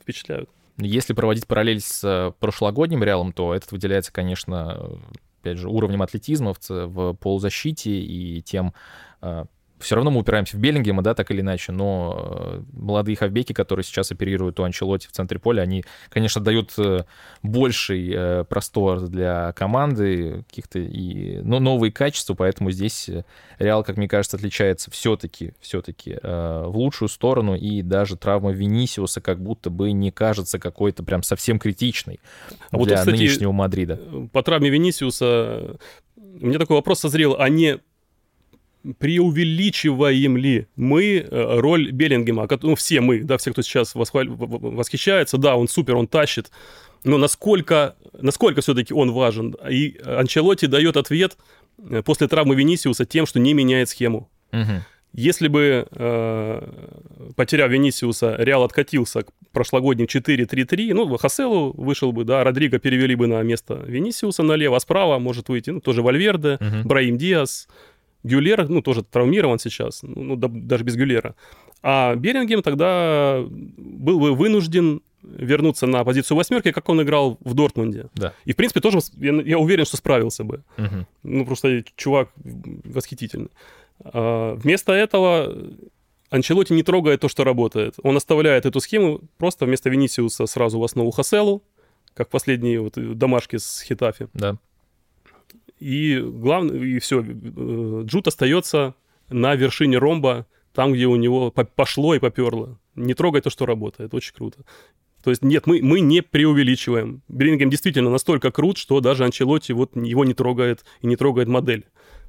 [0.00, 0.48] впечатляют.
[0.78, 4.98] Если проводить параллель с э, прошлогодним Реалом, то этот выделяется, конечно,
[5.42, 8.72] опять же, уровнем атлетизма в, полузащите и тем
[9.20, 9.46] а,
[9.82, 13.84] все равно мы упираемся в Беллингема, да, так или иначе, но э, молодые хавбеки, которые
[13.84, 17.04] сейчас оперируют у Анчелоти в центре поля, они, конечно, дают э,
[17.42, 23.10] больший э, простор для команды, каких-то и, но новые качества, поэтому здесь
[23.58, 29.40] Реал, как мне кажется, отличается все-таки, все-таки в лучшую сторону, и даже травма Винисиуса как
[29.40, 32.20] будто бы не кажется какой-то прям совсем критичной
[32.70, 34.00] а для вот, кстати, нынешнего Мадрида.
[34.32, 35.76] По травме Винисиуса
[36.16, 37.78] у меня такой вопрос созрел, а не
[38.98, 44.28] преувеличиваем ли мы э, роль Беллингема, ну, все мы, да, все, кто сейчас восхваль...
[44.28, 46.50] восхищается, да, он супер, он тащит,
[47.04, 49.56] но насколько, насколько все-таки он важен?
[49.68, 51.36] И Анчелотти дает ответ
[51.78, 54.30] э, после травмы Венисиуса тем, что не меняет схему.
[54.52, 54.82] Угу.
[55.14, 56.68] Если бы, э,
[57.36, 63.26] потеряв Венисиуса, Реал откатился к прошлогодним 4-3-3, ну, Хаселу вышел бы, да, Родриго перевели бы
[63.26, 66.88] на место Венисиуса налево, а справа может выйти, ну, тоже Вальверде, угу.
[66.88, 67.68] Браим Диас,
[68.22, 71.34] Гюлер, ну, тоже травмирован сейчас, ну, ну, да, даже без Гюлера.
[71.82, 78.06] А Берингем тогда был бы вынужден вернуться на позицию восьмерки, как он играл в Дортмунде.
[78.14, 78.34] Да.
[78.44, 80.62] И, в принципе, тоже, я, я уверен, что справился бы.
[80.78, 81.06] Угу.
[81.24, 83.50] Ну, просто чувак восхитительный.
[84.00, 85.56] А, вместо этого
[86.30, 87.96] Анчелоти не трогает то, что работает.
[88.02, 91.62] Он оставляет эту схему просто вместо Венисиуса сразу в основу Хаселу,
[92.14, 94.28] как последние вот домашки с Хитафи.
[94.34, 94.56] Да.
[95.82, 98.94] И главное, и все, э, Джут остается
[99.28, 102.78] на вершине ромба, там, где у него пошло и поперло.
[102.94, 104.14] Не трогай то, что работает.
[104.14, 104.64] Очень круто.
[105.24, 107.22] То есть нет, мы, мы не преувеличиваем.
[107.26, 111.84] Брингем действительно настолько крут, что даже Анчелотти вот его не трогает и не трогает модель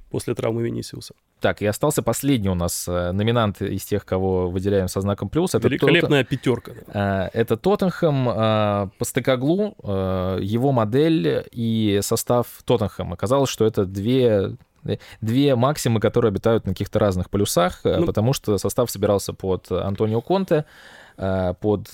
[0.09, 1.13] после травмы Венисиуса.
[1.43, 5.53] Так, и остался последний у нас э, номинант из тех, кого выделяем со знаком плюс.
[5.53, 6.29] Это Великолепная тот...
[6.29, 6.71] пятерка.
[6.87, 8.33] Э, это Тоттенхэм э,
[8.97, 13.15] по Стекоглу, его модель и состав Тоттенхэма.
[13.15, 14.55] Оказалось, что это две
[15.19, 20.21] две максимы, которые обитают на каких-то разных полюсах, ну, потому что состав собирался под Антонио
[20.21, 20.63] Конте,
[21.17, 21.89] под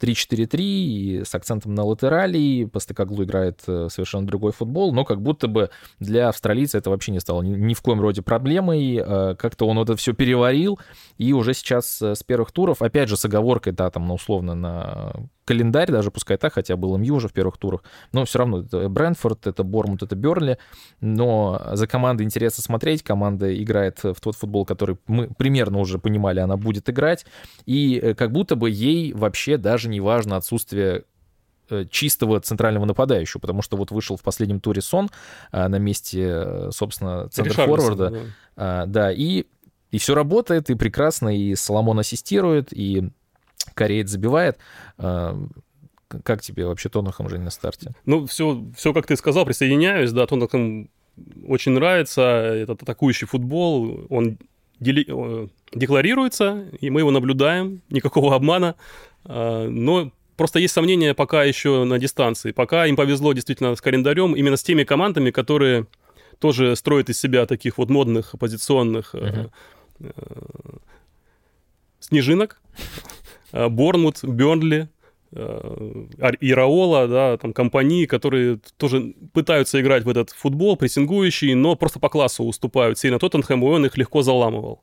[0.00, 2.64] 3-4-3 и с акцентом на латерали.
[2.64, 7.20] Постекоглу играет э, совершенно другой футбол, но как будто бы для австралийца это вообще не
[7.20, 8.96] стало ни, ни в коем роде проблемой.
[8.96, 10.78] Э, как-то он это все переварил,
[11.18, 14.54] и уже сейчас э, с первых туров, опять же, с оговоркой, да, там, на условно,
[14.54, 15.12] на
[15.46, 17.82] календарь, даже пускай так, хотя был МЮ уже в первых турах,
[18.12, 20.58] но все равно это Брэнфорд, это Бормут, это Берли,
[21.00, 26.40] но за командой интересно смотреть, команда играет в тот футбол, который мы примерно уже понимали,
[26.40, 27.24] она будет играть,
[27.64, 31.04] и как будто бы ей вообще даже не важно отсутствие
[31.70, 35.10] э, чистого центрального нападающего, потому что вот вышел в последнем туре Сон
[35.52, 38.10] а, на месте, э, собственно, центр-форварда.
[38.10, 38.20] Да.
[38.56, 39.44] А, да, и,
[39.92, 43.10] и все работает, и прекрасно, и Соломон ассистирует, и
[43.74, 44.58] кореец забивает.
[44.98, 45.38] А,
[46.22, 47.94] как тебе вообще Тоттенхэм уже на старте?
[48.04, 50.88] Ну, все, все, как ты сказал, присоединяюсь, да, Тоттенхэм
[51.46, 54.38] очень нравится, этот атакующий футбол, он
[54.80, 55.06] дели...
[55.72, 58.76] декларируется, и мы его наблюдаем, никакого обмана,
[59.24, 62.52] а, но просто есть сомнения пока еще на дистанции.
[62.52, 65.86] Пока им повезло действительно с календарем, именно с теми командами, которые
[66.38, 69.50] тоже строят из себя таких вот модных оппозиционных uh-huh.
[71.98, 72.60] снежинок.
[73.52, 74.88] Борнмут, Бернли,
[75.32, 82.08] Ираола, да, там компании, которые тоже пытаются играть в этот футбол, прессингующий, но просто по
[82.08, 84.80] классу уступают сильно Тоттенхэму, и он их легко заламывал.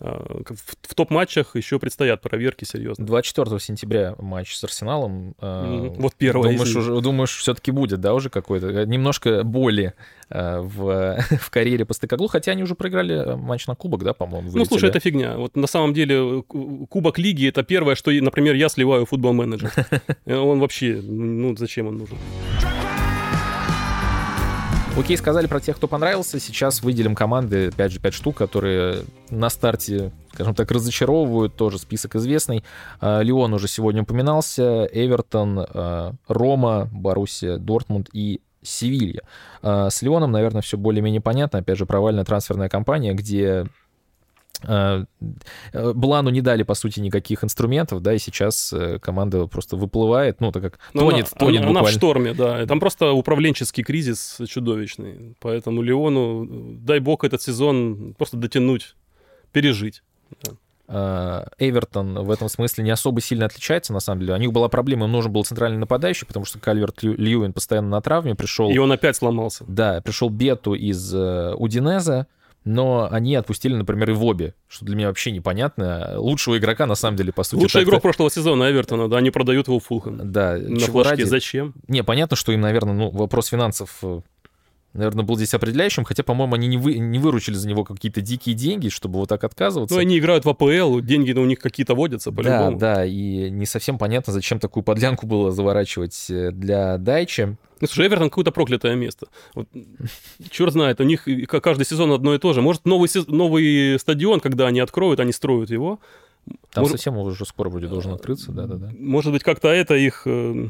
[0.00, 0.42] А,
[0.82, 3.06] в, топ-матчах еще предстоят проверки серьезно.
[3.06, 5.34] 24 сентября матч с Арсеналом.
[5.40, 5.96] Mm-hmm.
[5.98, 6.52] Вот первый.
[6.52, 8.84] Думаешь, уже, думаешь, все-таки будет, да, уже какой-то?
[8.86, 9.94] Немножко боли
[10.30, 14.60] в, в карьере по стыкоглу, хотя они уже проиграли матч на кубок, да, по-моему, вылетели.
[14.60, 15.36] Ну, слушай, это фигня.
[15.36, 19.72] Вот на самом деле кубок лиги— это первое, что, например, я сливаю футбол-менеджер.
[20.26, 22.18] Он вообще, ну, зачем он нужен?
[24.96, 26.38] Окей, сказали про тех, кто понравился.
[26.38, 31.56] Сейчас выделим команды, опять же, 5 штук, которые на старте, скажем так, разочаровывают.
[31.56, 32.62] Тоже список известный.
[33.00, 34.88] А, Леон уже сегодня упоминался.
[34.92, 39.22] Эвертон, а, Рома, Боруссия, Дортмунд и Севилья.
[39.62, 41.58] А, с Леоном, наверное, все более-менее понятно.
[41.58, 43.66] Опять же, провальная трансферная кампания, где
[44.62, 50.52] Блану не дали, по сути, никаких инструментов, да, и сейчас э, команда просто выплывает, ну,
[50.52, 51.80] так как Но тонет, она, тонет она, буквально.
[51.80, 56.46] Она в шторме, да, там просто управленческий кризис чудовищный, поэтому Леону,
[56.80, 58.94] дай бог, этот сезон просто дотянуть,
[59.52, 60.02] пережить.
[60.86, 64.34] Эвертон в этом смысле не особо сильно отличается, на самом деле.
[64.34, 68.00] У них была проблема, им нужен был центральный нападающий, потому что Кальверт Льюин постоянно на
[68.02, 68.70] травме пришел.
[68.70, 69.64] И он опять сломался.
[69.66, 72.26] Да, пришел Бету из Удинеза,
[72.64, 76.14] но они отпустили, например, и Воби, что для меня вообще непонятно.
[76.16, 77.60] Лучшего игрока, на самом деле, по сути.
[77.60, 80.32] Лучший игрок прошлого сезона Эвертона, да, они продают его Фулхэм.
[80.32, 80.56] Да.
[80.56, 81.22] На флажке ради...
[81.24, 81.74] зачем?
[81.88, 84.20] Не, понятно, что им, наверное, ну, вопрос финансов э,
[84.94, 88.54] наверное, был здесь определяющим, хотя, по-моему, они не, вы, не выручили за него какие-то дикие
[88.54, 89.94] деньги, чтобы вот так отказываться.
[89.94, 92.78] Ну, они играют в АПЛ, деньги у них какие-то водятся, по-любому.
[92.78, 97.56] Да, да, и не совсем понятно, зачем такую подлянку было заворачивать э, для Дайчи.
[97.80, 99.26] Ну, слушай, Эвертон какое-то проклятое место.
[99.54, 99.68] Вот,
[100.50, 102.62] черт знает, у них каждый сезон одно и то же.
[102.62, 105.98] Может, новый, новый стадион, когда они откроют, они строят его.
[106.72, 106.98] Там Может...
[106.98, 108.90] совсем уже скоро вроде должен открыться, да-да-да.
[108.98, 110.68] Может быть, как-то это их э,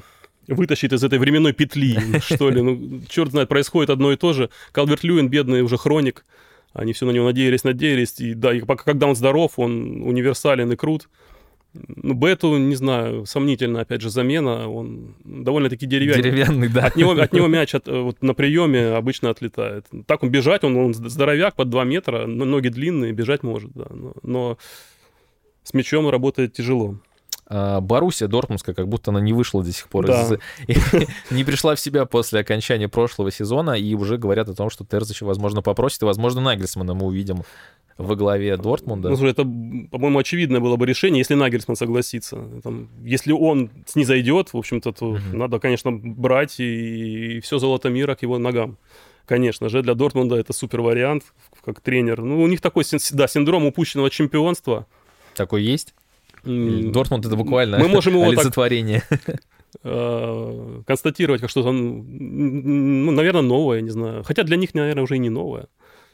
[0.49, 2.61] вытащит из этой временной петли, что ли.
[2.61, 4.51] Ну, черт знает, происходит одно и то же.
[4.73, 6.25] Калверт Льюин, бедный уже хроник.
[6.73, 8.19] Они все на него надеялись, надеялись.
[8.21, 11.09] И да, и пока, когда он здоров, он универсален и крут.
[11.73, 14.69] Ну, Бету, не знаю, сомнительно, опять же, замена.
[14.69, 16.23] Он довольно-таки деревянный.
[16.23, 16.87] Деревянный, да.
[16.87, 19.87] От него, от него мяч от, вот, на приеме обычно отлетает.
[20.07, 23.87] Так он бежать, он, он здоровяк под 2 метра, ноги длинные, бежать может, да.
[23.91, 24.59] Но, но
[25.65, 26.97] с мячом работает тяжело.
[27.47, 30.29] А, Боруссия Дортмундская, как будто она не вышла до сих пор, да.
[31.31, 35.21] не пришла в себя после окончания прошлого сезона, и уже говорят о том, что Терзич,
[35.23, 37.43] возможно, попросит, и, возможно, Нагельсмана мы увидим
[37.97, 39.11] во главе Дортмунда.
[39.11, 42.39] Ну, это, по-моему, очевидное было бы решение, если Нагельсман согласится.
[42.63, 45.21] Там, если он снизойдет, в общем-то, то угу.
[45.33, 48.79] надо, конечно, брать и, и все золото мира к его ногам.
[49.27, 51.25] Конечно же, для Дортмунда это супер вариант,
[51.65, 52.21] как тренер.
[52.21, 54.87] Ну, у них такой, да, синдром упущенного чемпионства.
[55.35, 55.95] Такой есть?
[56.45, 59.03] Дортмунд это буквально мы можем его олицетворение.
[59.09, 59.41] Так,
[59.85, 64.23] э, констатировать как что-то, ну, наверное, новое, не знаю.
[64.25, 65.67] Хотя для них, наверное, уже и не новое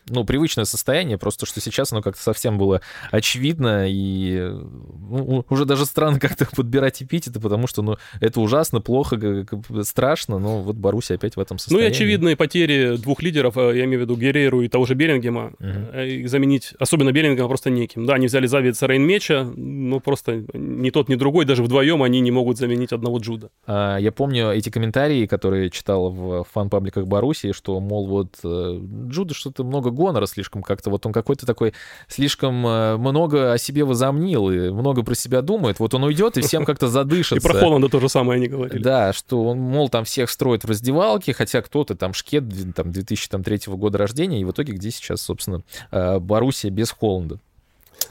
[0.08, 2.80] ну, привычное состояние, просто что сейчас оно как-то совсем было
[3.10, 9.46] очевидно, и ну, уже даже странно как-то подбирать эпитеты, потому что, ну, это ужасно, плохо,
[9.82, 11.84] страшно, но вот Баруси опять в этом состоянии.
[11.84, 14.94] Ну и очевидные потери двух лидеров, э, я имею в виду Герейру и того же
[14.94, 16.28] Беллингема, угу.
[16.28, 18.06] заменить, особенно Беллингема, просто неким.
[18.06, 22.30] Да, они взяли Завица Рейнмеча, но просто ни тот, ни другой, даже вдвоем они не
[22.30, 23.50] могут заменить одного Джуда.
[23.66, 29.34] А, я помню эти комментарии, которые читал в фан-пабликах Баруси, что, мол, вот э, Джуда
[29.34, 31.74] что-то много Гонора слишком как-то, вот он какой-то такой
[32.08, 35.78] слишком э, много о себе возомнил и много про себя думает.
[35.78, 37.36] Вот он уйдет и всем как-то задышится.
[37.36, 38.82] И про Холланда то же самое они говорили.
[38.82, 43.60] Да, что он, мол, там всех строит в раздевалке, хотя кто-то там Шкет, там 2003
[43.68, 47.38] года рождения, и в итоге где сейчас, собственно, э, Боруссия без Холланда.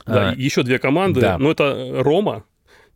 [0.06, 1.22] Да, а, еще две команды.
[1.22, 1.38] Да.
[1.38, 2.44] Но это Рома,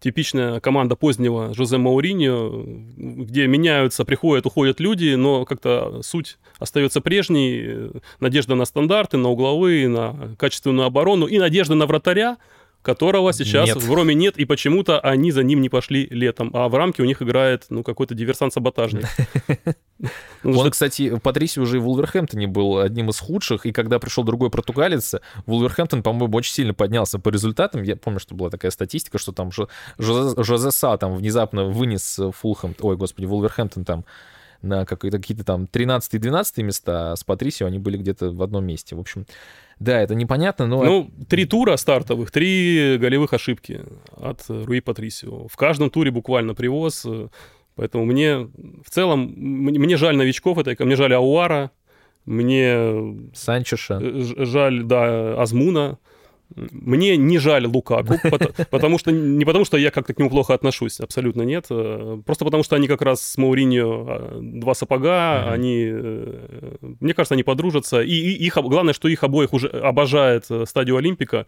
[0.03, 2.65] типичная команда позднего Жозе Мауриньо,
[2.97, 7.91] где меняются, приходят, уходят люди, но как-то суть остается прежней.
[8.19, 12.37] Надежда на стандарты, на угловые, на качественную оборону и надежда на вратаря,
[12.83, 13.77] которого сейчас нет.
[13.77, 17.05] в Роме нет, и почему-то они за ним не пошли летом, а в рамке у
[17.05, 19.07] них играет, ну, какой-то диверсант-саботажник.
[20.43, 25.15] Он, кстати, Патриси уже в Вулверхэмптоне был одним из худших, и когда пришел другой португалец,
[25.45, 27.83] Вулверхэмптон, по-моему, очень сильно поднялся по результатам.
[27.83, 29.51] Я помню, что была такая статистика, что там
[29.97, 34.05] Жозе Са там внезапно вынес Фулхэм, ой, господи, Вулверхэмптон там
[34.63, 38.95] на какие-то там 13-12 места, а с Патрисио они были где-то в одном месте.
[38.95, 39.25] В общем,
[39.83, 40.83] да, это непонятно, но...
[40.83, 43.81] Ну, три тура стартовых, три голевых ошибки
[44.15, 45.47] от Руи Патрисио.
[45.47, 47.05] В каждом туре буквально привоз,
[47.75, 51.71] поэтому мне в целом, мне жаль новичков, это мне жаль Ауара,
[52.25, 53.31] мне...
[53.33, 53.99] Санчеша.
[54.45, 55.97] Жаль, да, Азмуна.
[56.55, 58.15] Мне не жаль Лукаку,
[58.69, 61.67] потому что не потому что я как-то к нему плохо отношусь, абсолютно нет.
[62.25, 67.33] Просто потому что они как раз с Мауриньо а, два сапога, они, э, мне кажется,
[67.33, 68.01] они подружатся.
[68.01, 71.45] И, их главное, что их обоих уже обожает э, стадию Олимпика.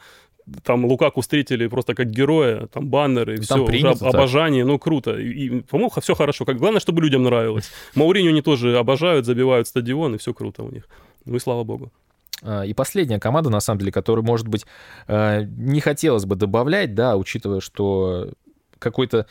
[0.63, 5.17] Там Лукаку встретили просто как героя, там баннеры, все, уже обожание, ну круто.
[5.17, 6.45] И по-моему, все хорошо.
[6.45, 7.71] Как главное, чтобы людям нравилось.
[7.95, 10.87] Мауриньо они тоже обожают, забивают стадион, и все круто у них.
[11.25, 11.91] Ну и слава богу.
[12.41, 14.65] А, и последняя команда, на самом деле, которую, может быть,
[15.07, 18.31] э, не хотелось бы добавлять, да, учитывая, что
[18.79, 19.27] какой-то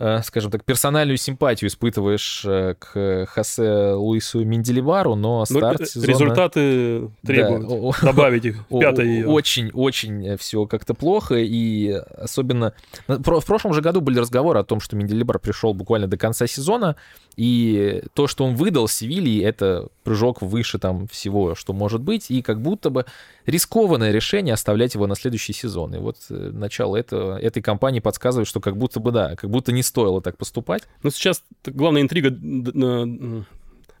[0.00, 5.86] Э, скажем так, персональную симпатию испытываешь э, к Хосе Луису Менделевару, но ну, старт но
[5.86, 6.06] сезона...
[6.06, 12.74] Результаты требуют да, добавить их в пятое Очень-очень все как-то плохо, и особенно...
[13.08, 16.94] В прошлом же году были разговоры о том, что Менделебар пришел буквально до конца сезона,
[17.38, 22.42] и то, что он выдал Севильи, это прыжок выше там всего, что может быть, и
[22.42, 23.06] как будто бы
[23.46, 25.94] рискованное решение оставлять его на следующий сезон.
[25.94, 29.70] И вот э, начало этого, этой кампании подсказывает, что как будто бы, да, как будто
[29.70, 30.82] не стоило так поступать.
[31.04, 32.36] Но сейчас главная интрига,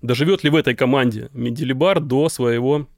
[0.02, 2.88] доживет ли в этой команде Менделибар до своего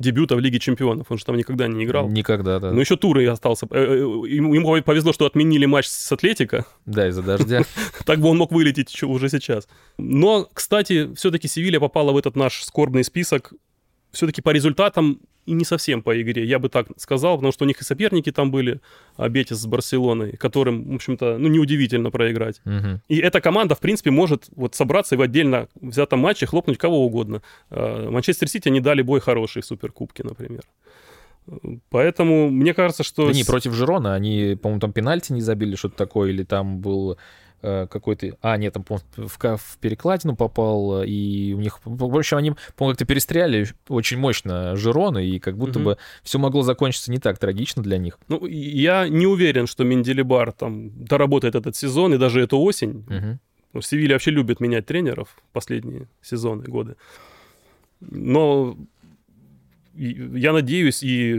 [0.00, 1.06] дебюта в Лиге Чемпионов.
[1.10, 2.08] Он же там никогда не играл.
[2.08, 2.72] Никогда, да.
[2.72, 3.66] Ну, еще туры остался.
[3.70, 6.66] Э, э, ему, ему повезло, что отменили матч с Атлетико.
[6.86, 7.62] Да, из-за дождя.
[8.04, 9.68] Так бы он мог вылететь уже сейчас.
[9.98, 13.52] Но, кстати, все-таки Севилья попала в этот наш скорбный список
[14.12, 15.20] все-таки по результатам
[15.50, 18.30] и не совсем по игре, я бы так сказал, потому что у них и соперники
[18.30, 18.80] там были,
[19.16, 22.60] а Бетис с Барселоной, которым, в общем-то, ну, неудивительно проиграть.
[22.64, 23.00] Угу.
[23.08, 27.04] И эта команда, в принципе, может вот собраться и в отдельно взятом матче хлопнуть кого
[27.04, 27.42] угодно.
[27.70, 30.62] А, Манчестер Сити, они дали бой хороший в Суперкубке, например.
[31.88, 33.26] Поэтому мне кажется, что...
[33.26, 37.18] Да не, против Жирона они, по-моему, там пенальти не забили, что-то такое, или там был
[37.60, 38.36] какой-то...
[38.40, 41.80] А, нет, там в, в перекладину попал, и у них...
[41.84, 45.84] В общем, они, по-моему, как-то перестреляли очень мощно Жирона, и как будто угу.
[45.90, 48.18] бы все могло закончиться не так трагично для них.
[48.28, 53.04] Ну, я не уверен, что Менделибар там доработает этот сезон и даже эту осень.
[53.72, 53.82] Угу.
[53.82, 56.96] Севилья вообще любит менять тренеров последние сезоны, годы.
[58.00, 58.76] Но
[59.94, 61.38] я надеюсь и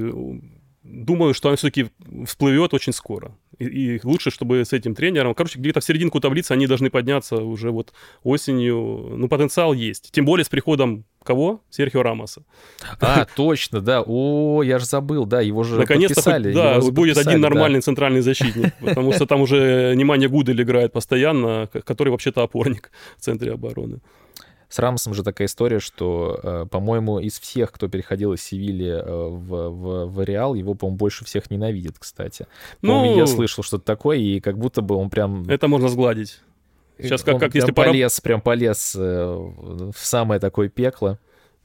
[0.83, 1.89] думаю, что он все-таки
[2.25, 3.37] всплывет очень скоро.
[3.59, 5.35] И, и лучше, чтобы с этим тренером...
[5.35, 9.13] Короче, где-то в серединку таблицы они должны подняться уже вот осенью.
[9.15, 10.11] Ну, потенциал есть.
[10.11, 11.61] Тем более с приходом кого?
[11.69, 12.43] Серхио Рамоса.
[12.99, 14.03] А, точно, да.
[14.05, 16.53] О, я же забыл, да, его же Наконец-то подписали.
[16.53, 17.83] да, его будет один нормальный да.
[17.83, 23.53] центральный защитник, потому что там уже Немanja Гудель играет постоянно, который вообще-то опорник в центре
[23.53, 23.99] обороны.
[24.71, 29.03] С Рамосом же такая история, что, э, по-моему, из всех, кто переходил из Севильи э,
[29.03, 32.47] в, в, в Реал, его, по-моему, больше всех ненавидят, кстати.
[32.81, 35.43] Ну, я слышал что-то такое, и как будто бы он прям...
[35.49, 36.39] Это можно сгладить.
[36.97, 38.23] Сейчас как, как если полез, пора...
[38.23, 41.19] прям полез э, в самое такое пекло.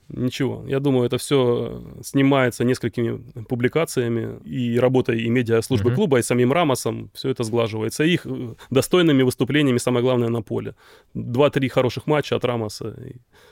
[0.09, 5.95] Ничего, я думаю, это все снимается несколькими публикациями и работой и медиаслужбы uh-huh.
[5.95, 8.05] клуба, и самим Рамосом, все это сглаживается.
[8.05, 10.77] И их э, достойными выступлениями, самое главное, на поле.
[11.15, 12.97] Два-три хороших матча от Рамоса.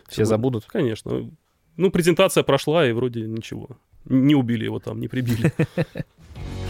[0.09, 0.67] Все забудут?
[0.67, 1.29] Конечно.
[1.77, 3.71] Ну, презентация прошла, и вроде ничего.
[4.05, 5.53] Не убили его там, не прибили.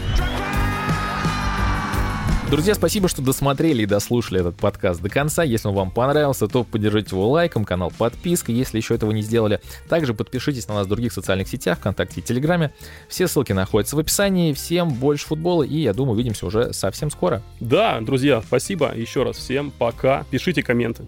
[2.49, 5.43] Друзья, спасибо, что досмотрели и дослушали этот подкаст до конца.
[5.43, 9.59] Если он вам понравился, то поддержите его лайком, канал подпиской, если еще этого не сделали.
[9.89, 12.71] Также подпишитесь на нас в других социальных сетях, ВКонтакте и Телеграме.
[13.09, 14.53] Все ссылки находятся в описании.
[14.53, 17.41] Всем больше футбола и, я думаю, увидимся уже совсем скоро.
[17.59, 19.71] Да, друзья, спасибо еще раз всем.
[19.71, 20.23] Пока.
[20.29, 21.07] Пишите комменты.